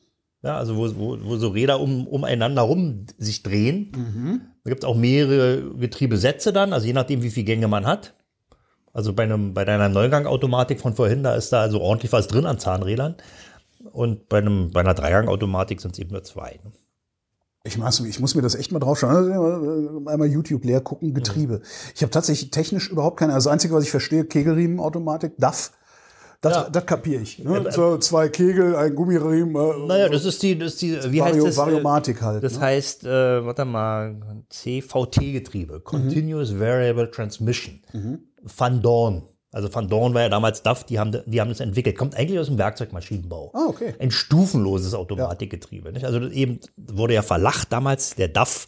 [0.43, 4.41] Ja, also wo, wo, wo so Räder um, umeinander rum sich drehen.
[4.65, 8.13] Da gibt es auch mehrere Getriebesätze dann, also je nachdem, wie viele Gänge man hat.
[8.95, 12.47] Also bei, einem, bei deiner Neugangautomatik von vorhin, da ist da also ordentlich was drin
[12.47, 13.17] an Zahnrädern.
[13.93, 16.61] Und bei, einem, bei einer Dreigangautomatik sind es eben nur zwei.
[16.65, 16.73] ne?
[17.65, 19.15] Ich, mach's, ich muss mir das echt mal draufschauen.
[19.15, 21.61] Also, Einmal YouTube leer gucken, Getriebe.
[21.95, 23.35] Ich habe tatsächlich technisch überhaupt keine.
[23.35, 25.73] Also das Einzige, was ich verstehe, Kegelriemenautomatik, DAF.
[26.45, 26.69] Das, Ja.
[26.71, 27.39] das kapiere ich.
[27.39, 27.67] Ne?
[27.71, 29.55] So zwei Kegel, ein Gummiriemen.
[29.57, 31.55] Äh, Naja, das ist die, das ist die wie heißt Vario, das?
[31.55, 32.45] äh, Variomatik halt.
[32.45, 32.61] Das ne?
[32.61, 34.17] heißt, äh, warte mal,
[34.51, 37.81] CVT-Getriebe, Continuous Variable Transmission.
[38.43, 39.23] Van Dorn.
[39.53, 41.97] Also Van Dorn war ja damals DAF, die haben, die haben das entwickelt.
[41.97, 43.53] Kommt eigentlich aus dem Werkzeugmaschinenbau.
[43.55, 43.95] Ah, okay.
[44.01, 45.93] Ein stufenloses Automatikgetriebe.
[45.93, 46.05] Nicht?
[46.05, 48.67] Also eben wurde ja verlacht damals, der DAF.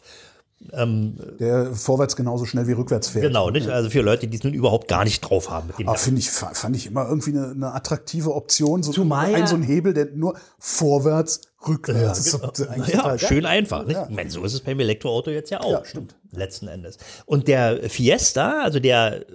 [0.59, 3.25] Der vorwärts genauso schnell wie rückwärts fährt.
[3.25, 3.69] Genau, nicht?
[3.69, 6.03] Also für Leute, die es nun überhaupt gar nicht drauf haben mit dem Aber DAF.
[6.03, 8.81] finde ich, fa- fand ich immer irgendwie eine, eine attraktive Option.
[8.81, 12.19] So Zumal ein ja- so ein Hebel, der nur vorwärts, rückwärts.
[12.19, 12.39] ist.
[12.41, 12.77] genau.
[12.87, 13.85] Ja, schön einfach.
[13.85, 13.99] Nicht?
[14.09, 15.71] Ich meine, so ist es beim Elektroauto jetzt ja auch.
[15.71, 16.15] Ja, stimmt.
[16.31, 16.97] Letzten Endes.
[17.25, 19.25] Und der Fiesta, also der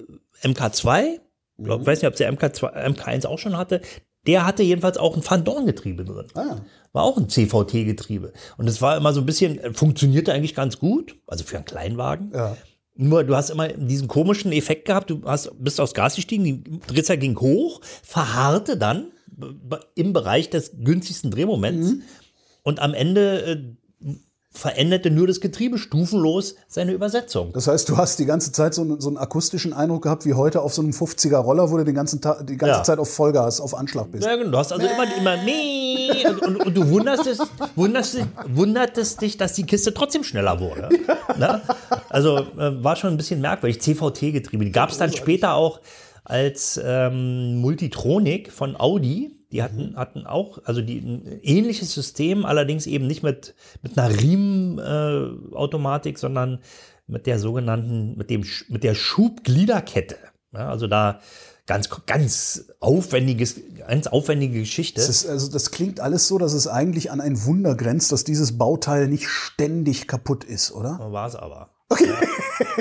[0.42, 1.20] MK2,
[1.62, 1.82] glaub, Mhm.
[1.82, 3.80] ich weiß nicht, ob der MK2, MK1 auch schon hatte,
[4.26, 6.26] der hatte jedenfalls auch ein Van Dorn-Getriebe drin.
[6.34, 6.56] Ah,
[6.92, 8.32] War auch ein CVT-Getriebe.
[8.58, 11.64] Und es war immer so ein bisschen, äh, funktionierte eigentlich ganz gut, also für einen
[11.64, 12.32] Kleinwagen.
[12.34, 12.56] ja.
[12.94, 16.62] Nur du hast immer diesen komischen Effekt gehabt, du hast, bist aufs Gas gestiegen, die
[16.86, 19.06] Drehzahl ging hoch, verharrte dann
[19.94, 22.02] im Bereich des günstigsten Drehmoments Mhm.
[22.64, 23.62] und am Ende äh,
[24.54, 27.52] veränderte nur das Getriebe stufenlos seine Übersetzung.
[27.54, 30.34] Das heißt, du hast die ganze Zeit so, einen- so einen akustischen Eindruck gehabt wie
[30.34, 32.82] heute auf so einem 50er Roller, wo du den ganzen Tag, die ganze Ja.
[32.82, 34.24] Zeit auf Vollgas, auf Anschlag bist.
[34.24, 34.50] Ja, genau.
[34.50, 37.38] Du hast also immer, immer nee, und, und, und du wunderst, es,
[37.76, 40.88] wunderst, wundertest dich, dass die Kiste trotzdem schneller wurde.
[41.38, 41.62] Ne?
[42.10, 43.80] Also äh, war schon ein bisschen merkwürdig.
[43.80, 45.80] CVT-Getriebe, die gab es dann später auch
[46.24, 49.38] als ähm, Multitronik von Audi.
[49.52, 54.18] Die hatten, hatten auch, also die, ein ähnliches System, allerdings eben nicht mit, mit einer
[54.18, 56.60] Riemenautomatik, äh, sondern
[57.06, 60.16] mit der sogenannten, mit dem, mit der Schubgliederkette.
[60.54, 61.20] Ja, also da
[61.66, 65.00] ganz, ganz aufwendiges, ganz aufwendige Geschichte.
[65.00, 68.24] Das, ist, also das klingt alles so, dass es eigentlich an ein Wunder grenzt, dass
[68.24, 70.98] dieses Bauteil nicht ständig kaputt ist, oder?
[71.12, 71.70] war es aber.
[72.00, 72.14] Ja.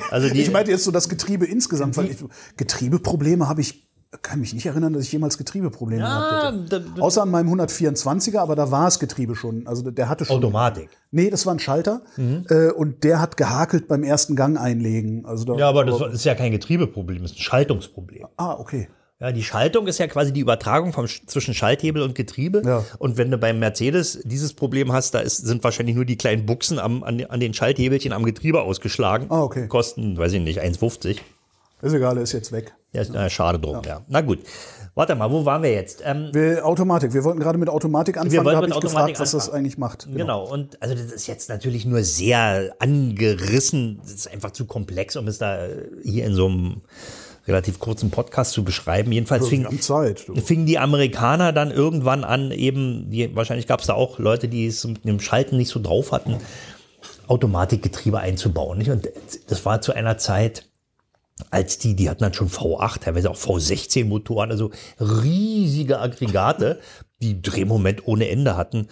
[0.09, 2.17] Also die, Ich meinte jetzt so das Getriebe insgesamt, weil ich,
[2.57, 3.89] Getriebeprobleme habe ich,
[4.21, 8.39] kann mich nicht erinnern, dass ich jemals Getriebeprobleme ja, da- da- Außer an meinem 124er,
[8.39, 9.65] aber da war das Getriebe schon.
[9.67, 10.35] Also der hatte schon.
[10.37, 10.89] Automatik.
[11.11, 12.01] Nee, das war ein Schalter.
[12.17, 15.25] Äh, und der hat gehakelt beim ersten Gang einlegen.
[15.25, 18.27] Also da, Ja, aber das ist ja kein Getriebeproblem, das ist ein Schaltungsproblem.
[18.37, 18.89] Ah, okay.
[19.21, 22.63] Ja, die Schaltung ist ja quasi die Übertragung vom, Sch- zwischen Schalthebel und Getriebe.
[22.65, 22.83] Ja.
[22.97, 26.47] Und wenn du beim Mercedes dieses Problem hast, da ist, sind wahrscheinlich nur die kleinen
[26.47, 29.27] Buchsen am, an, an den Schalthebelchen am Getriebe ausgeschlagen.
[29.29, 29.67] Ah, okay.
[29.67, 31.17] Kosten, weiß ich nicht, 1,50.
[31.81, 32.73] Ist egal, er ist jetzt weg.
[32.93, 34.01] Ja, ist, na, schade drum, ja.
[34.07, 34.39] Na gut.
[34.93, 36.03] Warte mal, wo waren wir jetzt?
[36.05, 37.13] Ähm, Wir, Automatik.
[37.13, 38.33] Wir wollten gerade mit Automatik anfangen.
[38.33, 39.59] wollten Da habe mit ich Automatik gefragt, was das anfangen.
[39.59, 40.07] eigentlich macht.
[40.13, 40.43] Genau.
[40.43, 43.99] und also das ist jetzt natürlich nur sehr angerissen.
[44.03, 46.81] Das ist einfach zu komplex, um es da äh, hier in so einem
[47.47, 49.11] relativ kurzen Podcast zu beschreiben.
[49.11, 53.93] Jedenfalls Wir fing, fingen die Amerikaner dann irgendwann an, eben, die, wahrscheinlich gab es da
[53.93, 56.35] auch Leute, die es mit dem Schalten nicht so drauf hatten,
[57.27, 58.77] Automatikgetriebe einzubauen.
[58.77, 58.91] Nicht?
[58.91, 59.09] Und
[59.47, 60.67] das war zu einer Zeit,
[61.49, 66.79] als die, die hatten dann schon V8, teilweise auch V16 Motoren, also riesige Aggregate,
[67.21, 68.87] die Drehmoment ohne Ende hatten.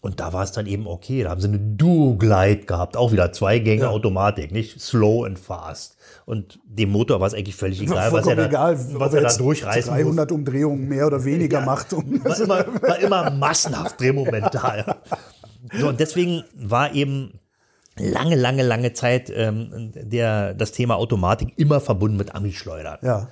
[0.00, 1.24] Und da war es dann eben okay.
[1.24, 5.96] Da haben sie eine Duo-Glide gehabt, auch wieder zwei Gänge Automatik, nicht slow and fast.
[6.24, 9.36] Und dem Motor war es eigentlich völlig egal, was er da, egal, was er da
[9.36, 10.02] durchreißen muss.
[10.02, 11.92] 300 Umdrehungen mehr oder weniger macht.
[11.92, 14.76] Um, War immer, war immer massenhaft Drehmoment da.
[14.76, 14.96] Ja.
[15.72, 17.37] So, und deswegen war eben
[17.98, 22.98] lange, lange, lange Zeit ähm, der, das Thema Automatik immer verbunden mit Amischleudern.
[23.02, 23.28] Ja.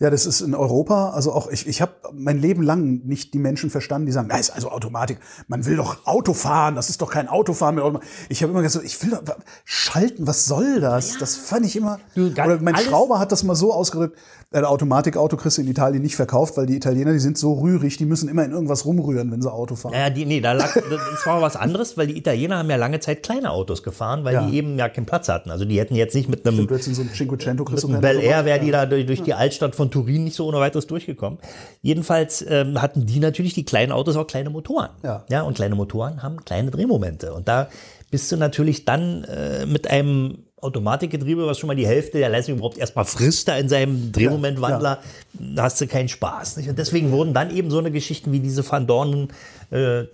[0.00, 3.38] Ja, das ist in Europa, also auch ich, ich habe mein Leben lang nicht die
[3.38, 7.00] Menschen verstanden, die sagen, na, ist also Automatik, man will doch Auto fahren, das ist
[7.00, 8.08] doch kein Autofahren mit Automatik.
[8.28, 9.22] Ich habe immer gesagt, ich will doch
[9.64, 11.18] schalten, was soll das?
[11.18, 12.00] Das fand ich immer.
[12.14, 14.18] Du, oder mein Schrauber hat das mal so ausgedrückt,
[14.54, 17.96] ein Automatikauto kriegst du in Italien nicht verkauft, weil die Italiener, die sind so rührig,
[17.96, 19.94] die müssen immer in irgendwas rumrühren, wenn sie Auto fahren.
[19.94, 23.00] Ja, die, nee, da lag, das war was anderes, weil die Italiener haben ja lange
[23.00, 24.46] Zeit kleine Autos gefahren, weil Ja.
[24.46, 25.50] die eben ja keinen Platz hatten.
[25.50, 28.16] Also die hätten jetzt nicht mit einem in so ein Cinquecento kriegst du Mit kein
[28.16, 30.86] Bel Air wäre die da durch, durch die Altstadt von Turin nicht so ohne weiteres
[30.86, 31.38] durchgekommen.
[31.82, 34.90] Jedenfalls ähm, hatten die natürlich die kleinen Autos auch kleine Motoren.
[35.02, 35.24] Ja.
[35.28, 35.42] ja.
[35.42, 37.32] Und kleine Motoren haben kleine Drehmomente.
[37.32, 37.68] Und da
[38.10, 42.56] bist du natürlich dann äh, mit einem Automatikgetriebe, was schon mal die Hälfte der Leistung
[42.56, 45.00] überhaupt erstmal frisst da in seinem Drehmomentwandler,
[45.34, 46.56] da hast du keinen Spaß.
[46.56, 46.70] Nicht?
[46.70, 49.28] Und deswegen wurden dann eben so eine Geschichten wie diese Van Dornen
[49.70, 50.06] äh, äh,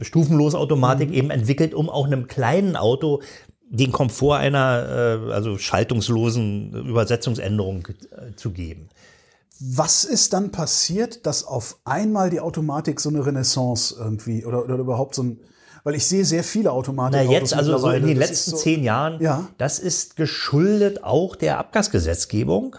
[0.00, 3.22] stufenlos Automatik eben entwickelt, um auch einem kleinen Auto
[3.74, 8.88] den Komfort einer äh, also schaltungslosen Übersetzungsänderung äh, zu geben.
[9.60, 14.74] Was ist dann passiert, dass auf einmal die Automatik so eine Renaissance irgendwie oder, oder
[14.76, 15.40] überhaupt so ein,
[15.84, 17.30] weil ich sehe sehr viele Na Automatik.
[17.30, 19.48] jetzt, also so in den letzten so- zehn Jahren, Ja.
[19.58, 22.76] das ist geschuldet auch der Abgasgesetzgebung.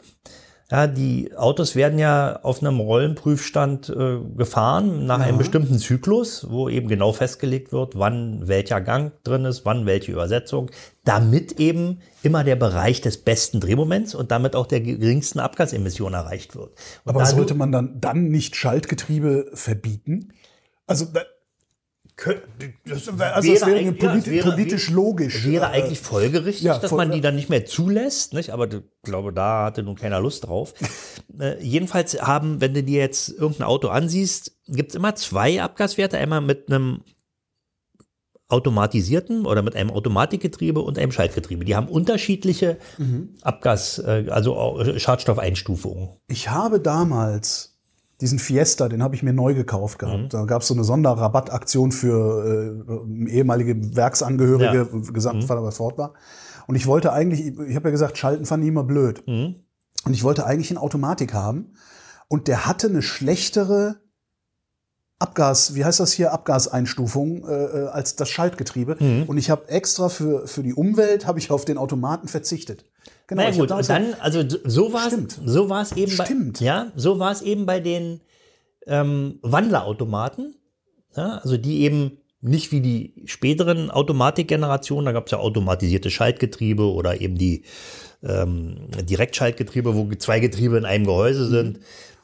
[0.73, 6.67] Ja, die Autos werden ja auf einem Rollenprüfstand äh, gefahren nach einem bestimmten Zyklus, wo
[6.67, 10.71] eben genau festgelegt wird, wann welcher Gang drin ist, wann welche Übersetzung,
[11.03, 16.55] damit eben immer der Bereich des besten Drehmoments und damit auch der geringsten Abgasemission erreicht
[16.55, 16.71] wird.
[17.03, 20.33] Und Aber sollte man dann, dann nicht Schaltgetriebe verbieten?
[20.87, 21.05] Also,
[22.85, 25.45] das, also das wäre eigentlich- mir politi wäre- politisch logisch.
[25.45, 28.51] Wäre Äh, eigentlich folgerichtig, ja, dass man die dann nicht mehr zulässt, nicht?
[28.51, 30.73] aber ich glaube, da hatte nun keiner Lust drauf.
[31.39, 36.17] äh, jedenfalls haben, wenn du dir jetzt irgendein Auto ansiehst, gibt es immer zwei Abgaswerte,
[36.17, 37.01] einmal mit einem
[38.49, 41.65] automatisierten oder mit einem Automatikgetriebe und einem Schaltgetriebe.
[41.65, 43.29] Die haben unterschiedliche Mhm.
[43.41, 46.09] Abgas, äh, also auch Schadstoffeinstufungen.
[46.27, 47.72] Ich habe damals
[48.21, 50.23] diesen Fiesta, den habe ich mir neu gekauft gehabt.
[50.23, 50.29] Mhm.
[50.29, 52.85] Da gab es so eine Sonderrabattaktion für
[53.25, 54.85] äh, ehemalige Werksangehörige, Ja.
[54.85, 55.13] Mhm.
[55.13, 56.13] Gesamtvater bei Ford war.
[56.67, 59.23] Und ich wollte eigentlich, ich habe ja gesagt, Schalten fand ich immer blöd.
[59.27, 59.55] Mhm.
[60.05, 61.73] Und ich wollte eigentlich eine Automatik haben.
[62.27, 63.97] Und der hatte eine schlechtere
[65.19, 68.97] Abgas, wie heißt das hier, Abgaseinstufung äh, äh, als das Schaltgetriebe.
[68.99, 69.23] Mhm.
[69.23, 72.85] Und ich habe extra für, für die Umwelt, habe ich auf den Automaten verzichtet.
[73.27, 76.59] Genau, hab gut, damals und dann, also so war es, so eben Stimmt.
[76.59, 78.21] bei, ja, so war es eben bei den
[78.85, 80.55] ähm, Wandlerautomaten,
[81.15, 86.83] ja, also die eben nicht wie die späteren Automatikgenerationen, da gab es ja automatisierte Schaltgetriebe
[86.83, 87.63] oder eben die
[88.21, 91.79] ähm, Direktschaltgetriebe, wo zwei Getriebe in einem Gehäuse sind.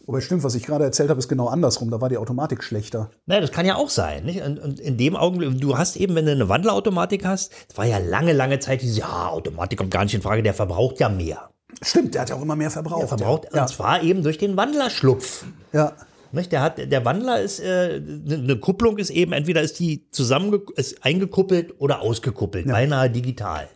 [0.10, 1.92] Wobei stimmt, was ich gerade erzählt habe, ist genau andersrum.
[1.92, 3.12] Da war die Automatik schlechter.
[3.28, 4.24] Naja, das kann ja auch sein.
[4.26, 4.42] Nicht?
[4.42, 8.00] Und, in dem Augenblick, du hast eben, wenn du eine Wandlerautomatik hast, das war ja
[8.00, 11.52] lange, lange Zeit dieses, ja, Automatik kommt gar nicht in Frage, der verbraucht ja mehr.
[11.84, 13.04] Stimmt, der hat ja auch immer mehr verbraucht.
[13.04, 13.62] Der verbraucht, ja.
[13.62, 15.46] und zwar eben durch den Wandlerschlupf.
[15.74, 15.94] Ja.
[16.32, 16.52] Nicht?
[16.54, 21.06] Der, hat, der Wandler ist, äh, eine Kupplung ist eben, entweder ist die zusammen ist
[21.06, 23.68] eingekuppelt oder ausgekuppelt, beinahe digital.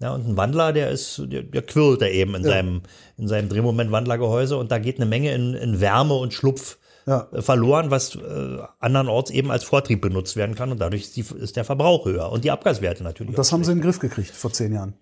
[0.00, 2.80] Ja, und ein Wandler, der ist, der, der quirlt da eben in seinem,
[3.18, 7.28] in seinem Drehmoment-Wandlergehäuse und da geht eine Menge in, in Wärme und Schlupf Ja.
[7.32, 11.24] äh, verloren, was äh, andernorts eben als Vortrieb benutzt werden kann und dadurch ist, die,
[11.38, 13.34] ist der Verbrauch höher und die Abgaswerte natürlich.
[13.36, 14.94] Das auch haben sie in den Griff gekriegt vor zehn Jahren.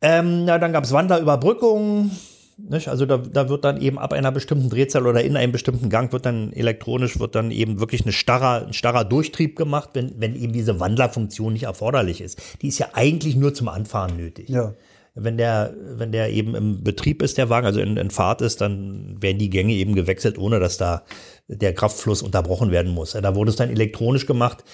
[0.00, 2.12] ähm, na, dann gab es Wandlerüberbrückungen.
[2.58, 2.88] Nicht?
[2.88, 6.12] Also da, da wird dann eben ab einer bestimmten Drehzahl oder in einem bestimmten Gang
[6.12, 10.34] wird dann elektronisch, wird dann eben wirklich eine starrer, ein starrer Durchtrieb gemacht, wenn, wenn
[10.34, 12.40] eben diese Wandlerfunktion nicht erforderlich ist.
[12.62, 14.48] Die ist ja eigentlich nur zum Anfahren nötig.
[14.48, 14.74] Ja.
[15.14, 18.60] Wenn der, wenn der eben im Betrieb ist, der Wagen, also in, in Fahrt ist,
[18.60, 21.04] dann werden die Gänge eben gewechselt, ohne dass da
[21.48, 23.12] der Kraftfluss unterbrochen werden muss.
[23.12, 24.64] Da wurde es dann elektronisch gemacht.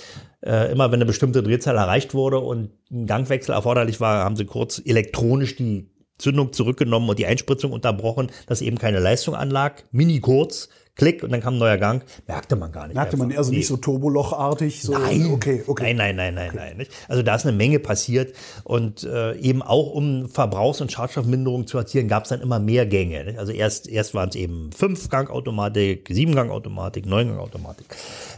[0.40, 4.44] Äh, immer wenn eine bestimmte Drehzahl erreicht wurde und ein Gangwechsel erforderlich war, haben sie
[4.44, 5.91] kurz elektronisch die
[6.22, 9.84] Zündung zurückgenommen und die Einspritzung unterbrochen, dass eben keine Leistung anlag.
[9.90, 12.04] Mini kurz, Klick und dann kam ein neuer Gang.
[12.26, 12.94] Merkte man gar nicht.
[12.94, 13.38] Merkte man einfach.
[13.38, 13.58] also Nee.
[13.58, 14.82] nicht so Turbolochartig.
[14.82, 15.94] So, Nein, Okay, okay.
[15.94, 16.86] Nein, nein, nein, nein, nein.
[17.08, 21.78] Also da ist eine Menge passiert und äh, eben auch um Verbrauchs- und Schadstoffminderung zu
[21.78, 23.24] erzielen, gab es dann immer mehr Gänge.
[23.24, 23.38] Nicht?
[23.38, 27.86] Also erst, erst waren es eben Fünf-Gang-Automatik, Sieben-Gang-Automatik, Neun-Gang-Automatik.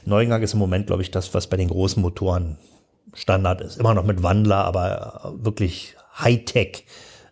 [0.04, 2.56] Neun-Gang ist im Moment, glaube ich, das, was bei den großen Motoren
[3.14, 3.78] Standard ist.
[3.78, 5.96] Immer noch mit Wandler, aber äh, wirklich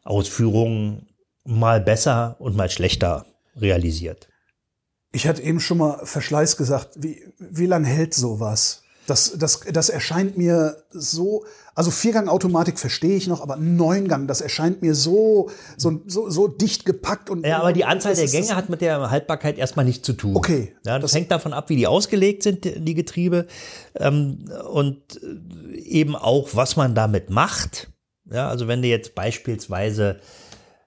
[0.05, 1.09] Hightech-Ausführungen
[1.45, 4.29] mal besser und mal schlechter realisiert.
[5.13, 6.91] Ich hatte eben schon mal Verschleiß gesagt.
[6.97, 8.83] Wie, wie lange hält sowas?
[9.09, 14.81] Das, das, das erscheint mir so, also Viergang-Automatik verstehe ich noch, aber Neungang, das erscheint
[14.81, 17.45] mir so, so, so, so dicht gepackt und.
[17.45, 20.37] Ja, aber die Anzahl das der Gänge hat mit der Haltbarkeit erstmal nichts zu tun.
[20.37, 20.77] Okay.
[20.87, 23.49] Ja, das, hängt davon ab, wie die ausgelegt sind, die die Getriebe.
[23.97, 27.92] Ähm, und äh, eben auch, was man damit macht.
[28.33, 30.21] Ja, also wenn du jetzt beispielsweise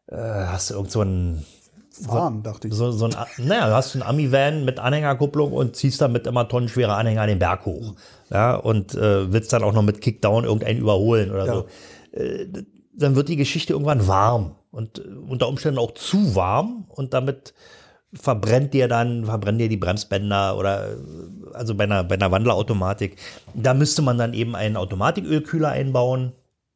[0.08, 1.46] äh, hast du irgend so ein
[1.92, 2.74] Fahren, dachte ich.
[2.74, 6.94] so, so ein, naja, du hast einen Ami-Van mit Anhängerkupplung und ziehst damit immer tonnenschwere
[6.94, 7.94] Anhänger den Berg hoch.
[8.30, 11.54] Ja, und äh, willst dann auch noch mit Kickdown irgendeinen überholen oder Ja.
[11.54, 11.66] so.
[12.18, 12.48] Äh,
[12.98, 17.54] dann wird die Geschichte irgendwann warm und äh, unter Umständen auch zu warm und damit
[18.14, 20.96] verbrennt dir dann, verbrennen dir die Bremsbänder oder
[21.54, 23.18] also bei einer, bei einer Wandlerautomatik.
[23.54, 26.34] Da müsste man dann eben einen Automatikölkühler einbauen.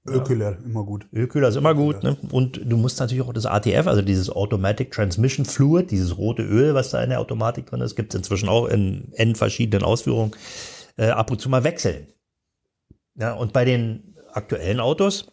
[0.09, 1.07] Öküler, immer gut.
[1.13, 2.03] Ölkühler ist immer gut.
[2.03, 2.17] Ne?
[2.31, 6.73] Und du musst natürlich auch das ATF, also dieses Automatic Transmission Fluid, dieses rote Öl,
[6.73, 10.31] was da in der Automatik drin ist, gibt es inzwischen auch in N verschiedenen Ausführungen,
[10.97, 12.07] äh, ab und zu mal wechseln.
[13.15, 15.31] Ja, und bei den aktuellen Autos,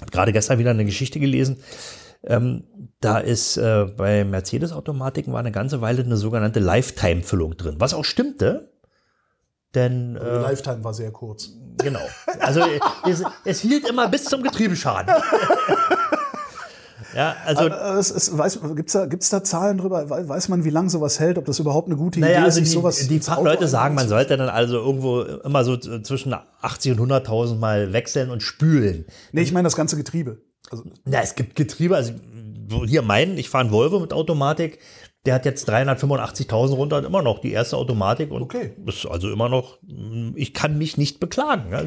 [0.00, 1.62] hab gerade gestern wieder eine Geschichte gelesen,
[2.24, 2.64] ähm,
[3.00, 8.04] da ist äh, bei Mercedes-Automatiken war eine ganze Weile eine sogenannte Lifetime-Füllung drin, was auch
[8.04, 8.72] stimmte.
[9.74, 11.50] Denn Die äh, Lifetime war sehr kurz.
[11.78, 12.00] Genau.
[12.40, 12.60] Also
[13.08, 15.14] es, es hielt immer bis zum Getriebeschaden.
[17.14, 20.10] ja, also, Äh, Es, es, weiß, gibt's da, gibt's da Zahlen drüber?
[20.10, 21.38] Wei- Weiß man, wie lange sowas hält?
[21.38, 24.08] Ob das überhaupt eine gute naja, Idee also ist, die, sowas die Fachleute sagen, man
[24.08, 29.06] sollte dann also irgendwo immer so zwischen 80 und 100.000 Mal wechseln und spülen.
[29.32, 30.42] Nee, ich meine das ganze Getriebe.
[30.70, 32.12] Also, Ja, es gibt Getriebe, also
[32.84, 34.78] hier meinen, ich fahre einen Volvo mit Automatik,
[35.28, 38.70] der hat jetzt 385.000 runter und immer noch die erste Automatik und Okay.
[38.86, 39.78] ist also immer noch,
[40.34, 41.70] ich kann mich nicht beklagen.
[41.70, 41.82] Ja.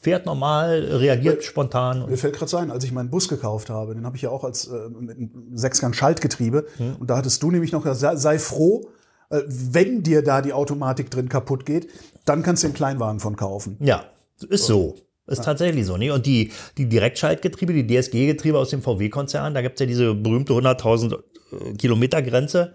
[0.00, 2.06] Fährt normal, reagiert spontan.
[2.08, 4.44] Mir fällt gerade ein, als ich meinen Bus gekauft habe, den habe ich ja auch
[4.44, 6.64] als äh, mit einem Sechsgang-Schaltgetriebe.
[6.78, 6.96] Hm.
[6.98, 8.88] Und da hattest du nämlich noch gesagt, sei, sei froh,
[9.28, 11.86] äh, wenn dir da die Automatik drin kaputt geht,
[12.24, 13.76] dann kannst du den Kleinwagen von kaufen.
[13.80, 14.04] Ja,
[14.48, 14.94] ist so.
[15.26, 15.98] Ist tatsächlich so.
[15.98, 16.12] Ne?
[16.12, 20.54] Und die, die Direktschaltgetriebe, die DSG-Getriebe aus dem VW-Konzern, da gibt es ja diese berühmte
[20.54, 21.18] 100.000
[21.52, 22.74] äh, Kilometer Grenze.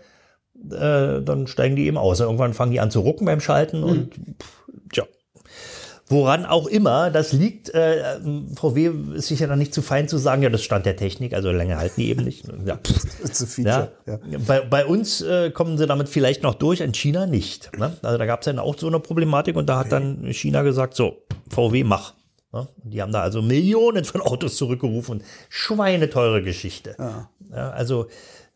[0.55, 2.19] Äh, dann steigen die eben aus.
[2.19, 5.03] Irgendwann fangen die an zu rucken beim Schalten und pff, tja.
[6.07, 8.19] Woran auch immer, das liegt, äh,
[8.55, 11.49] VW ist sicher dann nicht zu fein zu sagen, ja, das stand der Technik, also
[11.51, 12.45] länger halten die eben nicht.
[12.65, 12.79] Ja.
[13.23, 13.88] It's a Ja.
[14.05, 14.19] Ja.
[14.45, 17.75] Bei, bei uns äh, kommen sie damit vielleicht noch durch, in China nicht.
[17.77, 17.97] Ne?
[18.03, 20.95] Also da gab es dann auch so eine Problematik und da hat dann China gesagt,
[20.95, 22.13] so, VW mach.
[22.53, 22.67] Ne?
[22.83, 25.23] Und Die haben da also Millionen von Autos zurückgerufen.
[25.49, 26.95] Schweineteure Geschichte.
[27.51, 28.07] Ja, also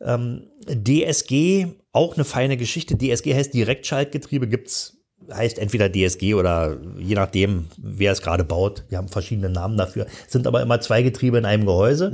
[0.02, 2.98] ähm, DSG, auch eine feine Geschichte.
[2.98, 4.96] DSG heißt Direktschaltgetriebe, gibt's
[5.32, 8.84] heißt entweder DSG oder je nachdem, wer es gerade baut.
[8.90, 10.08] Wir haben verschiedene Namen dafür.
[10.28, 12.12] Sind aber immer zwei Getriebe in einem Gehäuse.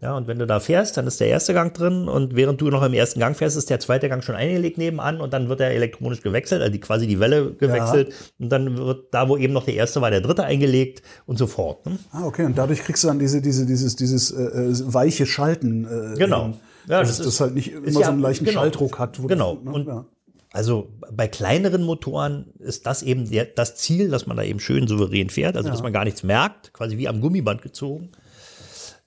[0.00, 2.68] Ja, und wenn du da fährst, dann ist der erste Gang drin und während du
[2.68, 5.60] noch im ersten Gang fährst, ist der zweite Gang schon eingelegt nebenan und dann wird
[5.60, 9.54] er elektronisch gewechselt, also die, quasi die Welle gewechselt und dann wird da, wo eben
[9.54, 11.84] noch der erste war, der dritte eingelegt und so fort.
[11.86, 11.98] Ne?
[12.12, 12.44] Ah, okay.
[12.44, 15.86] Und dadurch kriegst du dann diese, diese, dieses, dieses äh, äh, weiche Schalten.
[15.86, 16.44] Äh, Genau.
[16.44, 16.54] hin.
[16.88, 18.60] Ja, dass das es ist- das halt nicht immer ist so ja- einen leichten genau.
[18.60, 19.22] Schalldruck hat.
[19.22, 19.56] wo Genau.
[19.56, 19.72] Das, ne?
[19.72, 20.04] Und ja.
[20.52, 24.88] Also bei kleineren Motoren ist das eben der, das Ziel, dass man da eben schön
[24.88, 28.10] souverän fährt, also dass man gar nichts merkt, quasi wie am Gummiband gezogen.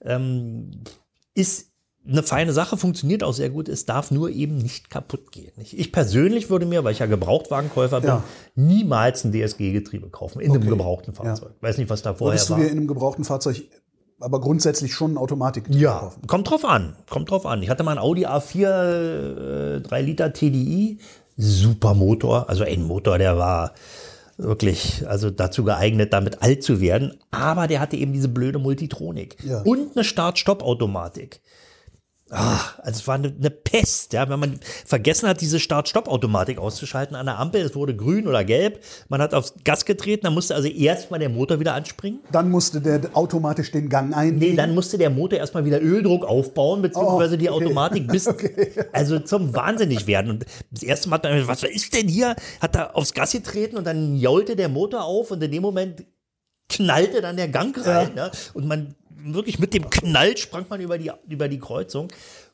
[0.01, 0.71] Ähm,
[1.33, 1.71] ist
[2.07, 3.67] eine feine Sache, funktioniert auch sehr gut.
[3.69, 5.51] Es darf nur eben nicht kaputt gehen.
[5.57, 8.23] Ich, ich persönlich würde mir, weil ich ja Gebrauchtwagenkäufer bin, Ja.
[8.55, 11.51] niemals ein DSG-Getriebe kaufen in einem gebrauchten Fahrzeug.
[11.61, 12.59] Weiß nicht, was da vorher Würdest du war.
[12.61, 13.63] dir in einem gebrauchten Fahrzeug
[14.19, 16.27] aber grundsätzlich schon eine Automatik Ja, kaufen?
[16.27, 16.95] kommt drauf an.
[17.09, 17.61] Kommt drauf an.
[17.63, 20.99] Ich hatte mal einen Audi A4 äh, 3 Liter TDI.
[21.37, 22.49] Super Motor.
[22.49, 23.73] Also ein Motor, der war
[24.37, 27.17] wirklich also dazu geeignet, damit alt zu werden.
[27.31, 29.37] Aber der hatte eben diese blöde Multitronik.
[29.45, 29.61] Ja.
[29.63, 31.41] Und eine Start-Stopp-Automatik.
[32.31, 37.15] Ach, also es war eine, eine Pest, ja, wenn man vergessen hat, diese Start-Stopp-Automatik auszuschalten
[37.15, 40.53] an der Ampel, es wurde grün oder gelb, man hat aufs Gas getreten, dann musste
[40.53, 42.19] also erstmal der Motor wieder anspringen.
[42.31, 44.51] Dann musste der automatisch den Gang einlegen.
[44.51, 47.65] Nee, dann musste der Motor erstmal wieder Öldruck aufbauen, beziehungsweise Oh, die okay.
[47.65, 48.27] Automatik bis,
[48.93, 50.31] also zum Wahnsinnig werden.
[50.31, 52.35] Und das erste Mal hat er, was ist denn hier?
[52.61, 56.05] Hat er aufs Gas getreten und dann jaulte der Motor auf und in dem Moment
[56.69, 58.11] knallte dann der Gang rein.
[58.15, 58.31] Ja.
[58.53, 62.09] Und man wirklich mit dem Knall sprang man über die, über die Kreuzung.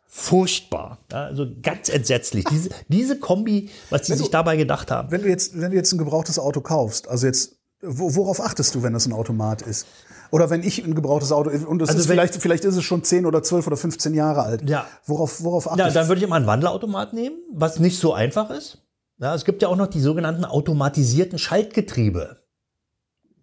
[0.08, 1.00] Furchtbar.
[1.12, 2.46] Ja, also ganz entsetzlich.
[2.46, 5.12] Diese, diese Kombi, was die sich dabei gedacht haben.
[5.12, 8.74] Wenn du jetzt, wenn du jetzt ein gebrauchtes Auto kaufst, also jetzt, wo, worauf achtest
[8.76, 9.88] du, wenn das ein Automat ist?
[10.32, 12.84] Oder wenn ich ein gebrauchtes Auto, und das Also ist wenn- vielleicht, vielleicht ist es
[12.84, 14.70] schon 10 oder 12 oder 15 Jahre alt.
[14.70, 14.88] Ja.
[15.06, 18.50] Worauf, worauf Ja, achtest dann würde ich immer einen Wandlerautomat nehmen, was nicht so einfach
[18.50, 18.80] ist.
[19.18, 22.38] Ja, es gibt ja auch noch die sogenannten automatisierten Schaltgetriebe.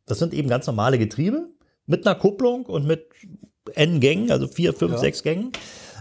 [0.07, 1.49] Das sind eben ganz normale Getriebe
[1.87, 3.07] mit einer Kupplung und mit
[3.75, 4.99] N Gängen, also vier, fünf, Ja.
[4.99, 5.53] sechs Gängen,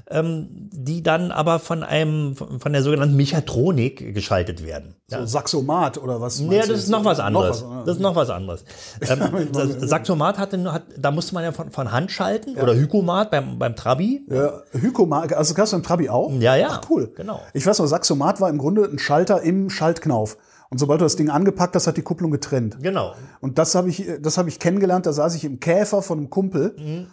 [0.10, 4.96] ähm, die dann aber von einem von der sogenannten Mechatronik geschaltet werden.
[5.08, 6.40] So Saxomat oder was?
[6.40, 6.90] Nee, das ist jetzt?
[6.90, 7.62] noch was anderes.
[7.62, 8.66] Noch was, das ist noch was anderes.
[9.10, 13.58] Ähm, Saxomat hatte, hat, da musste man ja von, von Hand schalten oder Hykomat beim,
[13.58, 14.26] beim Trabi.
[14.30, 16.32] Ja, Hykomat, also kannst du im Trabi auch?
[16.40, 16.68] Ja, ja.
[16.72, 17.12] Ach, cool.
[17.16, 17.40] Genau.
[17.54, 20.38] Ich weiß noch, Saxomat war im Grunde ein Schalter im Schaltknauf.
[20.72, 22.78] Und sobald du das Ding angepackt hast, hat die Kupplung getrennt.
[22.82, 23.14] Genau.
[23.42, 25.06] Und das habe ich, das habe ich kennengelernt.
[25.06, 27.08] Da saß ich im Käfer von einem Kumpel Mhm.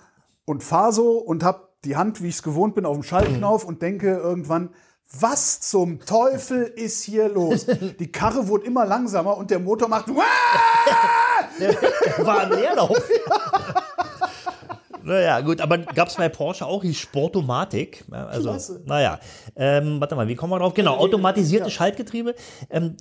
[0.44, 3.64] und fahr so und habe die Hand, wie ich es gewohnt bin, auf dem Schaltknauf
[3.64, 3.68] Mhm.
[3.68, 4.70] und denke irgendwann,
[5.10, 7.66] was zum Teufel ist hier los?
[7.98, 10.06] Die Karre wurde immer langsamer und der Motor macht.
[12.18, 12.96] War ein Leerlauf.
[15.02, 18.04] Naja, gut, aber gab es bei Porsche auch die Sportomatik.
[18.12, 18.82] Ja, Also, Klasse.
[18.84, 19.18] naja,
[19.56, 20.74] ähm, warte mal, wie kommen wir drauf?
[20.74, 22.34] Genau, automatisierte Schaltgetriebe.
[22.68, 22.96] Ähm,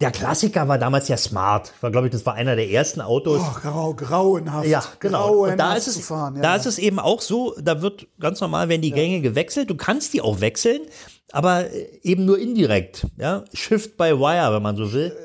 [0.00, 1.72] der Klassiker war damals ja Smart.
[1.80, 3.40] War, glaube ich, das war einer der ersten Autos.
[3.40, 4.66] Oh, grau, grauenhaft.
[4.66, 5.28] Ja, genau.
[5.28, 6.36] Grauenhaft Und da ist, zu es, fahren.
[6.36, 6.42] Ja.
[6.42, 9.70] da ist es eben auch so, da wird ganz normal, werden die Gänge gewechselt.
[9.70, 10.82] Du kannst die auch wechseln,
[11.30, 13.06] aber äh, eben nur indirekt.
[13.16, 13.44] Ja?
[13.54, 15.16] Shift by Wire, wenn man so will.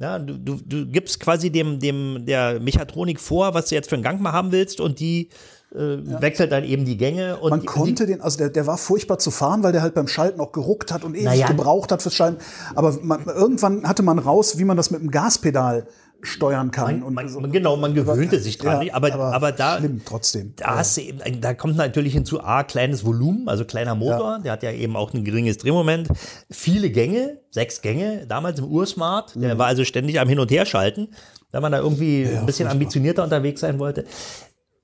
[0.00, 3.96] Ja, du, du, du gibst quasi dem, dem der Mechatronik vor, was du jetzt für
[3.96, 5.28] einen Gang mal haben willst und die
[5.74, 7.36] äh, wechselt dann eben die Gänge.
[7.38, 9.94] Und Man die, konnte den, also der, der war furchtbar zu fahren, weil der halt
[9.94, 11.46] beim Schalten auch geruckt hat und ewig Naja.
[11.48, 12.38] gebraucht hat fürs Schalten.
[12.74, 15.86] Aber man, irgendwann hatte man raus, wie man das mit dem Gaspedal
[16.20, 16.98] steuern kann.
[16.98, 20.52] Man- man- genau, man gewöhnte sich dran, Ja, aber- aber da- Schlimm trotzdem.
[20.56, 24.50] Da, hast du eben, da kommt natürlich hinzu, A, kleines Volumen, also kleiner Motor, der
[24.50, 26.08] hat ja eben auch ein geringes Drehmoment,
[26.50, 29.58] viele Gänge, sechs Gänge, damals im Ursmart, der Mhm.
[29.60, 31.08] war also ständig am Hin- und Herschalten,
[31.52, 34.04] wenn man da irgendwie ein bisschen ambitionierter unterwegs sein wollte.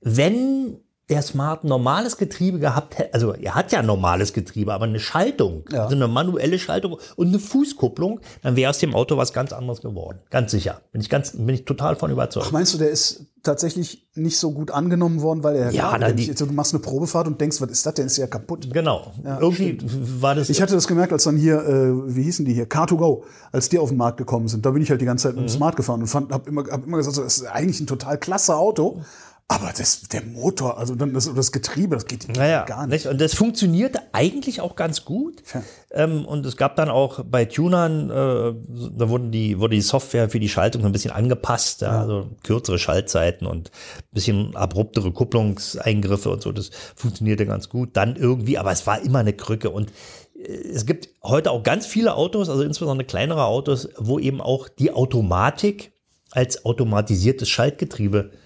[0.09, 0.77] Wenn
[1.09, 5.63] der Smart normales Getriebe gehabt hätte, also er hat ja normales Getriebe, aber eine Schaltung,
[5.71, 5.83] Ja.
[5.83, 9.81] also eine manuelle Schaltung und eine Fußkupplung, dann wäre aus dem Auto was ganz anderes
[9.81, 10.17] geworden.
[10.31, 10.81] Ganz sicher.
[10.91, 12.47] Bin ich ganz, bin ich total von überzeugt.
[12.49, 16.11] Ach, meinst du, der ist tatsächlich nicht so gut angenommen worden, weil er Ja, na,
[16.11, 18.07] die- also du machst eine Probefahrt und denkst, was ist das denn?
[18.07, 18.67] Ist ja kaputt.
[18.73, 19.11] Genau.
[19.39, 19.77] Irgendwie
[20.21, 20.49] war das.
[20.49, 23.77] Ich hatte das gemerkt, als dann hier, äh, wie hießen die hier, Car2Go, als die
[23.77, 24.65] auf den Markt gekommen sind.
[24.65, 25.47] Da bin ich halt die ganze Zeit mit Mhm.
[25.49, 27.85] dem Smart gefahren und fand, hab immer, hab immer gesagt, so, das ist eigentlich ein
[27.85, 29.01] total klasse Auto.
[29.47, 33.05] Aber das, der Motor, also dann das, das Getriebe, das geht Naja, gar nicht.
[33.05, 35.43] Und das funktionierte eigentlich auch ganz gut.
[35.53, 35.63] Ja.
[35.91, 38.55] Ähm, und es gab dann auch bei Tunern, äh,
[38.97, 42.31] da wurden die, wurde die Software für die Schaltung so ein bisschen angepasst, ja, also
[42.41, 46.51] kürzere Schaltzeiten und ein bisschen abruptere Kupplungseingriffe und so.
[46.51, 47.89] Das funktionierte ganz gut.
[47.93, 49.69] Dann irgendwie, aber es war immer eine Krücke.
[49.69, 49.91] Und
[50.35, 54.69] äh, es gibt heute auch ganz viele Autos, also insbesondere kleinere Autos, wo eben auch
[54.69, 55.91] die Automatik
[56.31, 58.37] als automatisiertes Schaltgetriebe äh,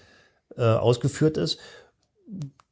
[0.56, 1.58] ausgeführt ist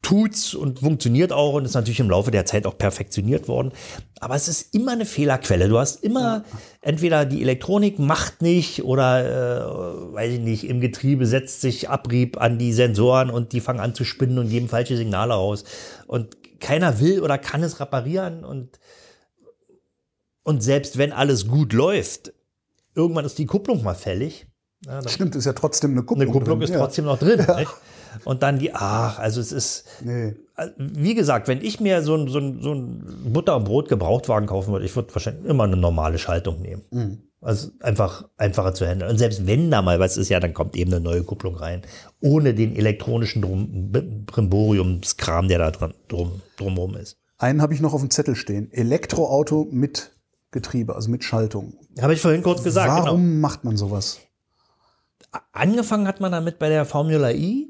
[0.02, 3.72] tut's und funktioniert auch und ist natürlich im Laufe der Zeit auch perfektioniert worden.
[4.20, 5.68] Aber es ist immer eine Fehlerquelle.
[5.68, 6.44] Du hast immer
[6.80, 12.40] entweder die Elektronik macht nicht oder äh, weiß ich nicht, im Getriebe setzt sich Abrieb
[12.40, 15.64] an die Sensoren und die fangen an zu spinnen und geben falsche Signale aus.
[16.06, 18.78] Und keiner will oder kann es reparieren und
[20.42, 22.32] und selbst wenn alles gut läuft,
[22.94, 24.47] irgendwann ist die Kupplung mal fällig.
[24.86, 26.28] Ja, Stimmt, ist ja trotzdem eine Kupplung.
[26.28, 26.68] Eine Kupplung drin.
[26.68, 26.78] ist ja.
[26.78, 27.44] trotzdem noch drin.
[27.46, 27.64] Ja.
[28.24, 30.34] Und dann die, ach, also es ist, nee.
[30.76, 34.72] wie gesagt, wenn ich mir so ein, so ein, so ein Butter- und Brot-Gebrauchtwagen kaufen
[34.72, 36.82] würde, ich würde wahrscheinlich immer eine normale Schaltung nehmen.
[36.90, 37.18] Mhm.
[37.40, 39.10] Also einfach einfacher zu handeln.
[39.10, 41.82] Und selbst wenn da mal was ist, ja, dann kommt eben eine neue Kupplung rein.
[42.20, 43.92] Ohne den elektronischen drum,
[44.26, 47.16] Brimboriumskram, der da dran, drum, drumherum ist.
[47.38, 48.72] Einen habe ich noch auf dem Zettel stehen.
[48.72, 50.12] Elektroauto mit
[50.50, 51.74] Getriebe, also mit Schaltung.
[52.00, 52.90] Habe ich vorhin kurz gesagt.
[52.90, 53.40] Warum genau.
[53.40, 54.18] macht man sowas?
[55.52, 57.68] Angefangen hat man damit bei der Formula E.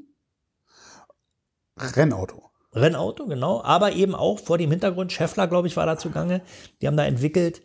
[1.77, 2.49] Rennauto.
[2.73, 3.63] Rennauto, genau.
[3.63, 6.41] Aber eben auch vor dem Hintergrund, Scheffler, glaube ich, war da zugange.
[6.81, 7.61] Die haben da entwickelt.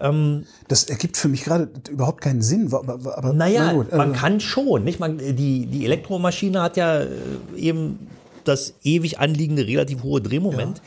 [0.00, 2.72] Ähm, das ergibt für mich gerade überhaupt keinen Sinn.
[2.72, 4.84] Aber, aber naja, na gut, man äh, kann schon.
[4.84, 5.00] Nicht?
[5.00, 7.08] Man, die, die Elektromaschine hat ja äh,
[7.56, 8.08] eben
[8.44, 10.78] das ewig anliegende relativ hohe Drehmoment.
[10.78, 10.84] Ja.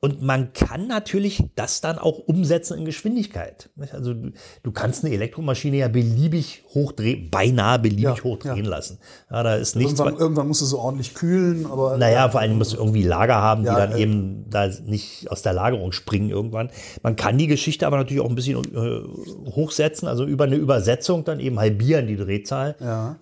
[0.00, 3.70] Und man kann natürlich das dann auch umsetzen in Geschwindigkeit.
[3.92, 8.70] Also du, kannst eine Elektromaschine ja beliebig hochdrehen, beinahe beliebig ja, hochdrehen ja.
[8.70, 8.98] lassen.
[9.30, 9.98] Ja, da ist nichts.
[9.98, 11.96] Irgendwann, irgendwann musst du so ordentlich kühlen, aber.
[11.96, 15.52] Naja, vor allem musst du irgendwie Lager haben, die dann eben da nicht aus der
[15.52, 16.70] Lagerung springen irgendwann.
[17.02, 21.24] Man kann die Geschichte aber natürlich auch ein bisschen äh, hochsetzen, also über eine Übersetzung
[21.24, 22.76] dann eben halbieren die Drehzahl,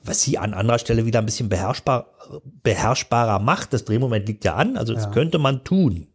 [0.04, 2.06] was sie an anderer Stelle wieder ein bisschen beherrschbar,
[2.62, 3.72] beherrschbarer macht.
[3.72, 6.08] Das Drehmoment liegt ja an, also das könnte man tun.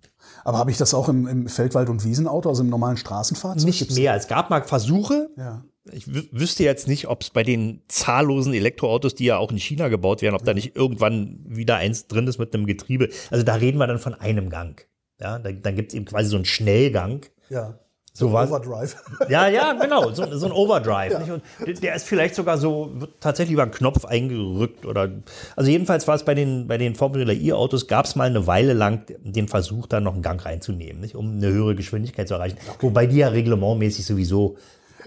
[0.49, 3.67] Aber habe ich das auch im, im Feldwald- und Wiesenauto, also im normalen Straßenfahrzeug?
[3.67, 4.15] Nicht Gibt's mehr.
[4.15, 5.29] Es gab mal Versuche.
[5.37, 5.63] Ja.
[5.91, 9.89] Ich wüsste jetzt nicht, ob es bei den zahllosen Elektroautos, die ja auch in China
[9.89, 13.09] gebaut werden, ob da nicht irgendwann wieder eins drin ist mit einem Getriebe.
[13.29, 14.83] Also da reden wir dann von einem Gang.
[15.19, 17.27] Ja, da, dann gibt es eben quasi so einen Schnellgang.
[17.51, 17.77] Ja.
[18.19, 18.49] So was.
[18.49, 18.95] Overdrive.
[19.29, 21.11] Ja, ja, genau, so, so ein Overdrive.
[21.11, 21.33] Ja.
[21.33, 25.09] Und der ist vielleicht sogar so, wird tatsächlich über einen Knopf eingerückt oder,
[25.55, 28.73] also jedenfalls war es bei den, bei den Formula E-Autos, gab es mal eine Weile
[28.73, 32.57] lang den Versuch, da noch einen Gang reinzunehmen, nicht, um eine höhere Geschwindigkeit zu erreichen.
[32.67, 32.77] Okay.
[32.81, 34.57] Wobei die ja reglementmäßig sowieso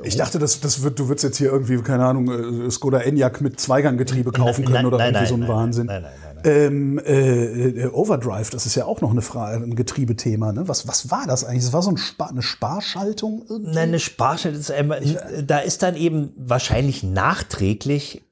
[0.03, 3.40] ich dachte, das, das wird, du würdest jetzt hier irgendwie, keine Ahnung, äh, Skoda Enyaq
[3.40, 5.86] mit Zweiganggetriebe kaufen können nein, oder nein, irgendwie nein, so ein Wahnsinn.
[5.86, 6.43] Nein, nein, nein.
[6.45, 10.53] Ähm, äh, äh, Overdrive, das ist ja auch noch eine Frage, ein Getriebethema.
[10.53, 10.66] Ne?
[10.66, 11.64] Was, was war das eigentlich?
[11.64, 13.45] Das war so ein Spar eine Sparschaltung?
[13.49, 13.74] Irgendwie?
[13.74, 15.01] Nein, eine Sparschaltung ist einmal,
[15.47, 18.22] da ist dann eben wahrscheinlich nachträglich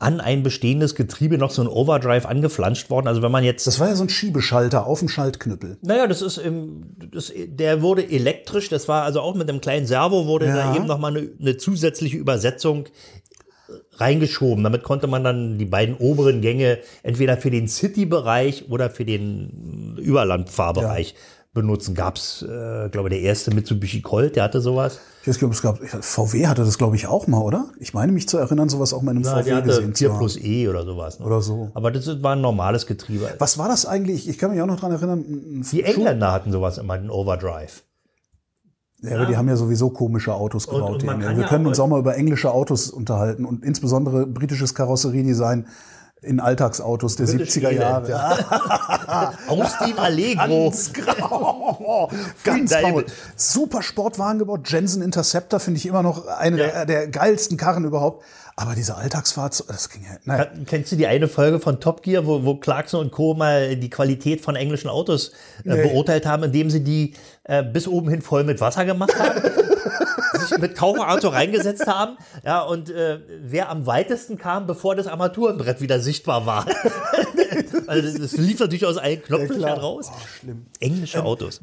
[0.00, 3.08] an ein bestehendes Getriebe noch so ein Overdrive angeflanscht worden.
[3.08, 3.66] Also wenn man jetzt.
[3.66, 5.78] Das war ja so ein Schiebeschalter auf dem Schaltknüppel.
[5.82, 9.86] Naja, das ist im, das, der wurde elektrisch, das war also auch mit einem kleinen
[9.86, 10.54] Servo, wurde ja.
[10.54, 12.86] da eben nochmal eine, eine zusätzliche Übersetzung
[13.94, 14.62] reingeschoben.
[14.62, 19.96] Damit konnte man dann die beiden oberen Gänge entweder für den City-Bereich oder für den
[19.98, 21.16] Überlandfahrbereich ja.
[21.52, 21.94] Benutzen.
[21.94, 24.98] Gab es, äh, glaube der erste Mitsubishi Colt, der hatte sowas.
[25.24, 27.66] Ich glaube, es gab VW hatte das, glaube ich, auch mal, oder?
[27.78, 30.10] Ich meine mich zu erinnern, sowas auch mal in einem Na, VW hatte gesehen 4
[30.10, 31.18] plus E oder sowas.
[31.18, 31.26] Ne?
[31.26, 31.70] Oder so.
[31.74, 33.28] Aber das war ein normales Getriebe.
[33.38, 34.28] Was war das eigentlich?
[34.28, 35.64] Ich kann mich auch noch dran erinnern.
[35.70, 37.82] Die Engländer hatten sowas immer, den Overdrive.
[39.00, 41.04] Ja, aber die haben ja sowieso komische Autos gebaut.
[41.04, 45.66] Und, und Wir können uns auch mal über englische Autos unterhalten und insbesondere britisches Karosseriedesign
[46.22, 48.10] in Alltagsautos der British 70er Jahre.
[48.10, 49.34] Ja.
[49.46, 50.64] Austin Allegro.
[50.70, 52.10] Ganz grau.
[52.44, 53.06] Ganz faul.
[53.36, 54.68] Super Sportwagen gebaut.
[54.68, 56.66] Jensen Interceptor finde ich immer noch eine ja.
[56.66, 58.24] der, der geilsten Karren überhaupt.
[58.56, 60.18] Aber diese Alltagsfahrt, das ging ja.
[60.24, 60.48] Naja.
[60.66, 63.34] Kennst du die eine Folge von Top Gear, wo, wo Clarkson und Co.
[63.34, 65.28] mal die Qualität von englischen Autos
[65.64, 65.82] äh, nee.
[65.82, 67.14] beurteilt haben, indem sie die
[67.44, 69.42] äh, bis oben hin voll mit Wasser gemacht haben?
[70.38, 72.16] sich mit Taucherauto reingesetzt haben.
[72.44, 76.66] Ja, und äh, wer am weitesten kam, bevor das Armaturenbrett wieder sichtbar war.
[77.86, 80.10] also das, lief natürlich aus allen Knopflöchern ja, raus.
[80.10, 80.66] Oh, schlimm.
[80.80, 81.60] Englische ähm, Autos.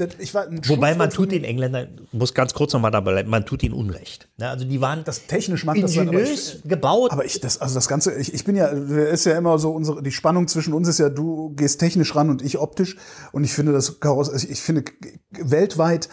[0.67, 4.27] Wobei man tut den Engländern, muss ganz kurz nochmal dabei bleiben, man tut ihnen Unrecht.
[4.37, 7.11] Ja, also die waren das technisch mag ingeniös das sein, gebaut.
[7.11, 10.01] Aber ich, das, also das Ganze, ich, ich bin ja, ist ja immer so unsere,
[10.01, 12.97] die Spannung zwischen uns ist ja, du gehst technisch ran und ich optisch.
[13.31, 14.83] Und ich finde das Kaross, ich finde
[15.31, 16.09] weltweit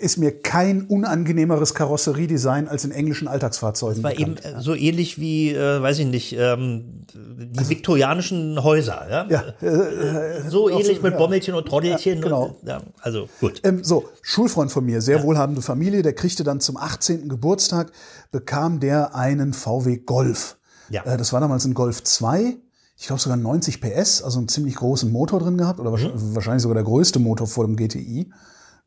[0.00, 4.02] ist mir kein unangenehmeres Karosseriedesign als in englischen Alltagsfahrzeugen.
[4.02, 4.44] Das war bekannt.
[4.44, 9.06] eben so ähnlich wie, äh, weiß ich nicht, ähm, die also, viktorianischen Häuser.
[9.10, 12.18] Ja, ja äh, so ähnlich so, mit Bommelchen und Trottelchen.
[12.18, 12.44] Ja, genau.
[12.60, 13.60] Und, ja, also gut.
[13.64, 15.22] Ähm, so, Schulfreund von mir, sehr ja.
[15.22, 17.28] wohlhabende Familie, der kriegte dann zum 18.
[17.28, 17.92] Geburtstag,
[18.30, 20.56] bekam der einen VW Golf.
[20.90, 21.04] Ja.
[21.04, 22.56] Äh, das war damals ein Golf 2
[23.02, 26.36] ich glaube sogar 90 PS, also einen ziemlich großen Motor drin gehabt oder mhm.
[26.36, 28.30] wahrscheinlich sogar der größte Motor vor dem GTI.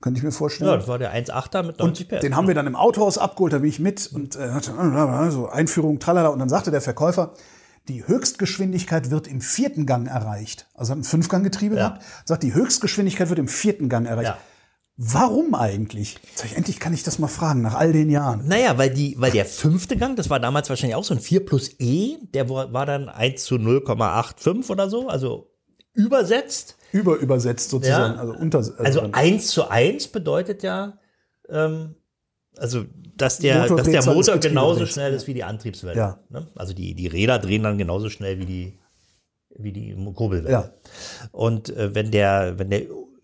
[0.01, 0.69] Könnte ich mir vorstellen.
[0.69, 2.19] Ja, das war der 1.8er mit 90 PS.
[2.19, 4.51] Den haben wir dann im Autohaus abgeholt, da bin ich mit und äh,
[5.31, 6.29] so Einführung, tralala.
[6.29, 7.33] Und dann sagte der Verkäufer,
[7.87, 10.67] die Höchstgeschwindigkeit wird im vierten Gang erreicht.
[10.73, 11.89] Also hat ein Fünfganggetriebe Ja.
[11.89, 14.29] gehabt, sagt, die Höchstgeschwindigkeit wird im vierten Gang erreicht.
[14.29, 14.37] Ja.
[14.97, 16.17] Warum eigentlich?
[16.43, 18.47] Ich, endlich kann ich das mal fragen, nach all den Jahren.
[18.47, 21.45] Naja, weil, die, weil der fünfte Gang, das war damals wahrscheinlich auch so ein 4
[21.45, 25.51] plus E, der war dann 1 zu 0,85 oder so, also
[25.93, 26.74] übersetzt.
[26.95, 28.15] Überübersetzt sozusagen.
[28.15, 28.19] Ja.
[28.21, 30.97] Also, unter, Also 1 zu 1 bedeutet ja,
[31.49, 31.95] ähm,
[32.57, 32.85] also
[33.17, 34.89] dass der, dass der Motor genauso dreht.
[34.93, 35.97] schnell ist wie die Antriebswelle.
[35.97, 36.19] Ja.
[36.29, 36.47] Ne?
[36.55, 38.79] Also die, die Räder drehen dann genauso schnell wie die,
[39.57, 40.51] wie die Kurbelwelle.
[40.51, 40.73] Ja.
[41.31, 42.83] Und äh, wenn der, wenn der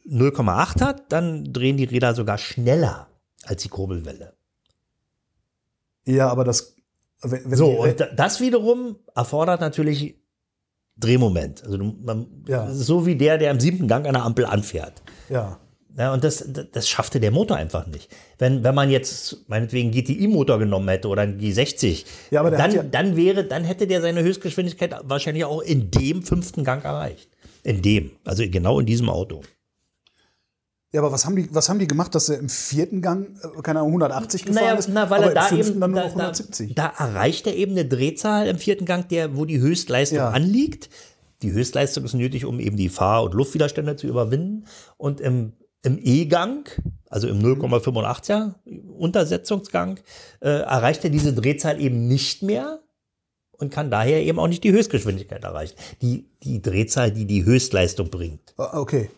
[0.10, 3.08] 0,8 hat, dann drehen die Räder sogar schneller
[3.44, 4.34] als die Kurbelwelle.
[6.06, 6.76] ja, aber das.
[7.24, 10.16] Wenn, wenn So, die- und da- das wiederum erfordert natürlich
[10.98, 11.64] Drehmoment.
[11.64, 12.66] Also man, Ja.
[12.68, 15.02] das so wie der, der im siebten Gang an der Ampel anfährt.
[15.30, 15.60] ja.
[15.98, 18.08] Ja, und das, das schaffte der Motor einfach nicht.
[18.40, 22.82] Wenn, wenn man jetzt meinetwegen einen GTI-Motor genommen hätte oder einen G60, Ja, dann, ja-
[22.84, 27.28] dann wäre, dann hätte der seine Höchstgeschwindigkeit wahrscheinlich auch in dem fünften Gang erreicht.
[27.64, 29.42] In dem, also genau in diesem Auto.
[30.94, 33.62] Ja, aber was haben die, was haben die gemacht, dass er im vierten Gang, äh,
[33.62, 34.90] keine Ahnung, 180 gefahren Naja, ist?
[34.90, 36.76] na, weil aber er da eben, dann nur da, noch da, 170.
[36.76, 40.30] da erreicht er eben eine Drehzahl im vierten Gang, der, wo die Höchstleistung Ja.
[40.32, 40.90] anliegt.
[41.44, 44.66] Die Höchstleistung ist nötig, um eben die Fahr- und Luftwiderstände zu überwinden.
[44.98, 46.70] Und im, im E-Gang,
[47.10, 48.56] also im 0,85er
[48.98, 49.98] Untersetzungsgang,
[50.42, 52.80] äh, erreicht er diese Drehzahl eben nicht mehr
[53.54, 55.76] und kann daher eben auch nicht die Höchstgeschwindigkeit erreichen.
[56.02, 58.54] Die, die Drehzahl, die die Höchstleistung bringt.
[58.58, 59.10] Ah, Okay.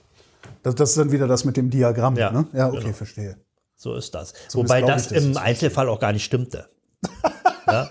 [0.63, 2.45] Das, das ist dann wieder das mit dem Diagramm, Ja, ne?
[2.53, 2.93] Ja, okay, genau.
[2.93, 3.37] verstehe.
[3.75, 4.33] So ist das.
[4.47, 6.69] Zumindest Wobei das ich, dass im Einzelfall auch gar nicht stimmte.
[7.67, 7.87] ja?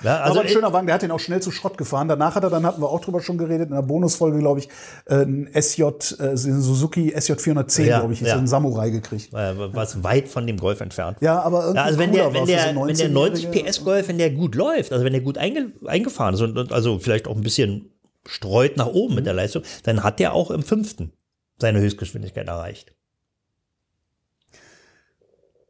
[0.00, 2.06] Ja, also aber ein schöner Wagen, der hat den auch schnell zu Schrott gefahren.
[2.06, 4.68] Danach hat er, dann hatten wir auch drüber schon geredet, in der Bonusfolge, glaube ich,
[5.06, 5.88] äh, ein SJ, äh,
[6.20, 8.36] ein Suzuki SJ 410, Ja, glaube ich, ist ja.
[8.38, 9.32] ein Samurai gekriegt.
[9.32, 11.18] was weit von dem Golf entfernt.
[11.20, 13.70] Ja, aber irgendwie Ja, also wenn der, wenn der, so wenn der 90 19-Jährige.
[13.70, 16.72] PS Golf, wenn der gut läuft, also wenn der gut einge, eingefahren ist und, und
[16.72, 17.90] also vielleicht auch ein bisschen
[18.24, 19.16] streut nach oben Mhm.
[19.16, 21.10] mit der Leistung, dann hat der auch im fünften
[21.58, 22.94] seine Höchstgeschwindigkeit erreicht.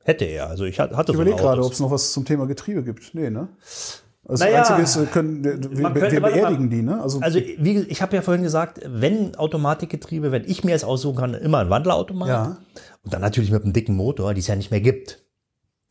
[0.05, 0.49] Hätte er.
[0.49, 2.47] Also ich hat- hatte Ich so überlege ein gerade, ob es noch was zum Thema
[2.47, 3.14] Getriebe gibt.
[3.14, 3.49] Nee, ne?
[4.24, 6.32] Das Naja, Einzige ist, wir, können, wir, man wir könnte- mal.
[6.32, 7.01] beerdigen die, ne?
[7.01, 11.16] Also, Also wie, ich habe ja vorhin gesagt, wenn Automatikgetriebe, wenn ich mir es aussuchen
[11.16, 12.28] kann, immer ein Wandlerautomat.
[12.28, 12.59] Ja.
[13.05, 15.22] Und dann natürlich mit einem dicken Motor, die es ja nicht mehr gibt.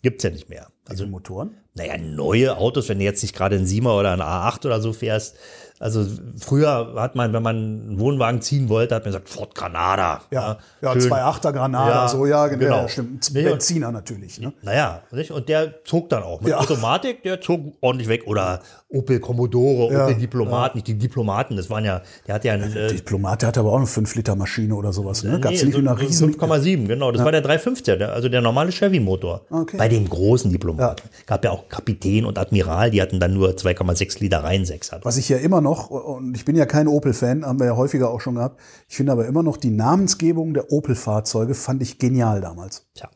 [0.04, 0.68] Gibt es ja nicht mehr.
[0.86, 1.56] also Also Motoren.
[1.74, 4.94] naja, neue Autos, wenn du jetzt nicht gerade einen Siemer oder einen A8 oder so
[4.94, 5.36] fährst.
[5.80, 6.06] Also
[6.40, 10.22] früher hat man, wenn man einen Wohnwagen ziehen wollte, hat man gesagt, Ford Granada.
[10.32, 11.12] Ja, ja, schön.
[11.12, 12.60] 2,8er Granada, Ja, so, ja, genau.
[12.60, 12.76] genau.
[12.84, 13.32] Ja, stimmt.
[13.34, 14.54] Nee, und- Benziner natürlich, ne?
[14.64, 15.32] Naja, nicht?
[15.32, 16.42] und der zog dann auch.
[16.42, 16.58] Mit Ja.
[16.60, 18.24] Automatik, der zog ordentlich weg.
[18.26, 22.54] Oder Opel Commodore, Ja, Opel Diplomat, nicht die Diplomaten, das waren ja, der hat ja
[22.54, 25.40] einen, äh, Diplomat, der hatte aber auch eine 5-Liter-Maschine oder sowas, ne?
[25.42, 27.12] Gab's Nee, nicht so- riesen 5,7, genau.
[27.12, 29.42] Das war der 350er, der, also der normale Chevy-Motor.
[29.50, 29.78] Okay.
[29.78, 31.04] Bei den großen Diplomaten.
[31.26, 34.92] Gab ja auch Kapitän und Admiral, die hatten dann nur 2,6 Liter Reihensex.
[35.04, 38.10] Was ich ja immer noch, und ich bin ja kein Opel-Fan, haben wir ja häufiger
[38.10, 42.42] auch schon gehabt, ich finde aber immer noch die Namensgebung der Opel-Fahrzeuge fand ich genial
[42.42, 42.88] damals.
[42.94, 43.10] Tja,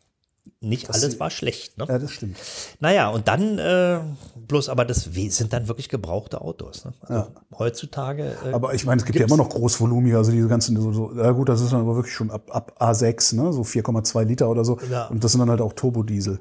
[0.64, 1.80] nicht alles war schlecht.
[1.80, 1.86] Ne?
[1.89, 2.38] Ja, das stimmt.
[2.80, 3.99] Naja, und dann, äh,
[4.47, 6.86] bloß aber das sind dann wirklich gebrauchte Autos.
[6.86, 6.93] Ne?
[7.02, 8.36] Also Heutzutage.
[8.45, 11.14] Äh, Aber ich meine, es gibt ja immer noch Großvolumige, also diese ganzen, so, so,
[11.16, 13.52] ja gut, das ist dann aber wirklich schon ab, ab A6, ne?
[13.52, 14.78] so 4,2 Liter oder so.
[14.91, 15.08] Ja.
[15.08, 16.39] Und das sind dann halt auch Turbodiesel.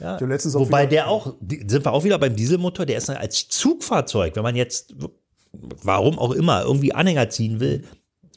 [0.00, 0.18] Ja.
[0.20, 4.42] Wobei der auch, sind wir auch wieder beim Dieselmotor, der ist dann als Zugfahrzeug, wenn
[4.42, 4.94] man jetzt,
[5.52, 7.84] warum auch immer, irgendwie Anhänger ziehen will,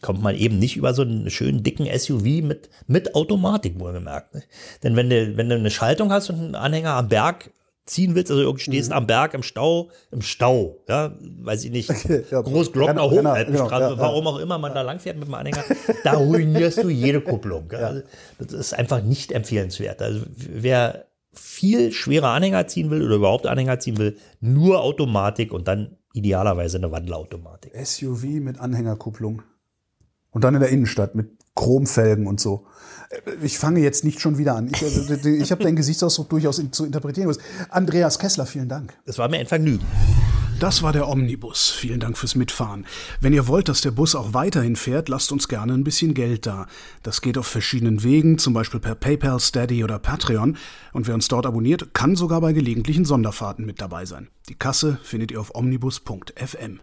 [0.02, 4.34] kommt man eben nicht über so einen schönen dicken SUV mit, mit Automatik, wohlgemerkt.
[4.34, 4.44] Ne?
[4.84, 7.52] Denn wenn du, wenn du eine Schaltung hast und einen Anhänger am Berg
[7.86, 11.90] ziehen willst, also irgendwie stehst am Berg im Stau, im Stau, ja, weiß ich nicht,
[12.32, 12.42] ja.
[12.42, 15.64] Großglockner Hochalpenstraße, genau, ja, warum auch immer man da langfährt mit dem Anhänger,
[16.04, 17.70] da ruinierst du jede Kupplung.
[17.82, 18.02] Also,
[18.38, 20.02] das ist einfach nicht empfehlenswert.
[20.02, 25.68] Also wer viel schwere Anhänger ziehen will oder überhaupt Anhänger ziehen will, nur Automatik und
[25.68, 27.74] dann idealerweise eine Wandlerautomatik.
[27.76, 29.42] SUV mit Anhängerkupplung.
[30.32, 32.66] Und dann in der Innenstadt mit Chromfelgen und so.
[33.10, 34.70] Äh, Ich fange jetzt nicht schon wieder an.
[34.74, 37.42] Ich, äh, ich habe deinen Gesichtsausdruck durchaus in, zu interpretieren gewusst.
[37.70, 38.94] Andreas Kessler, vielen Dank.
[39.06, 39.86] Es war mir ein Vergnügen.
[40.62, 41.72] Das war der Omnibus.
[41.72, 42.86] Vielen Dank fürs Mitfahren.
[43.20, 46.46] Wenn ihr wollt, dass der Bus auch weiterhin fährt, lasst uns gerne ein bisschen Geld
[46.46, 46.68] da.
[47.02, 50.58] Das geht auf verschiedenen Wegen, zum Beispiel per PayPal, Steady oder Patreon.
[50.94, 54.30] Und wer uns dort abonniert, kann sogar bei gelegentlichen Sonderfahrten mit dabei sein.
[54.50, 56.80] Die Kasse findet ihr auf omnibus.fm.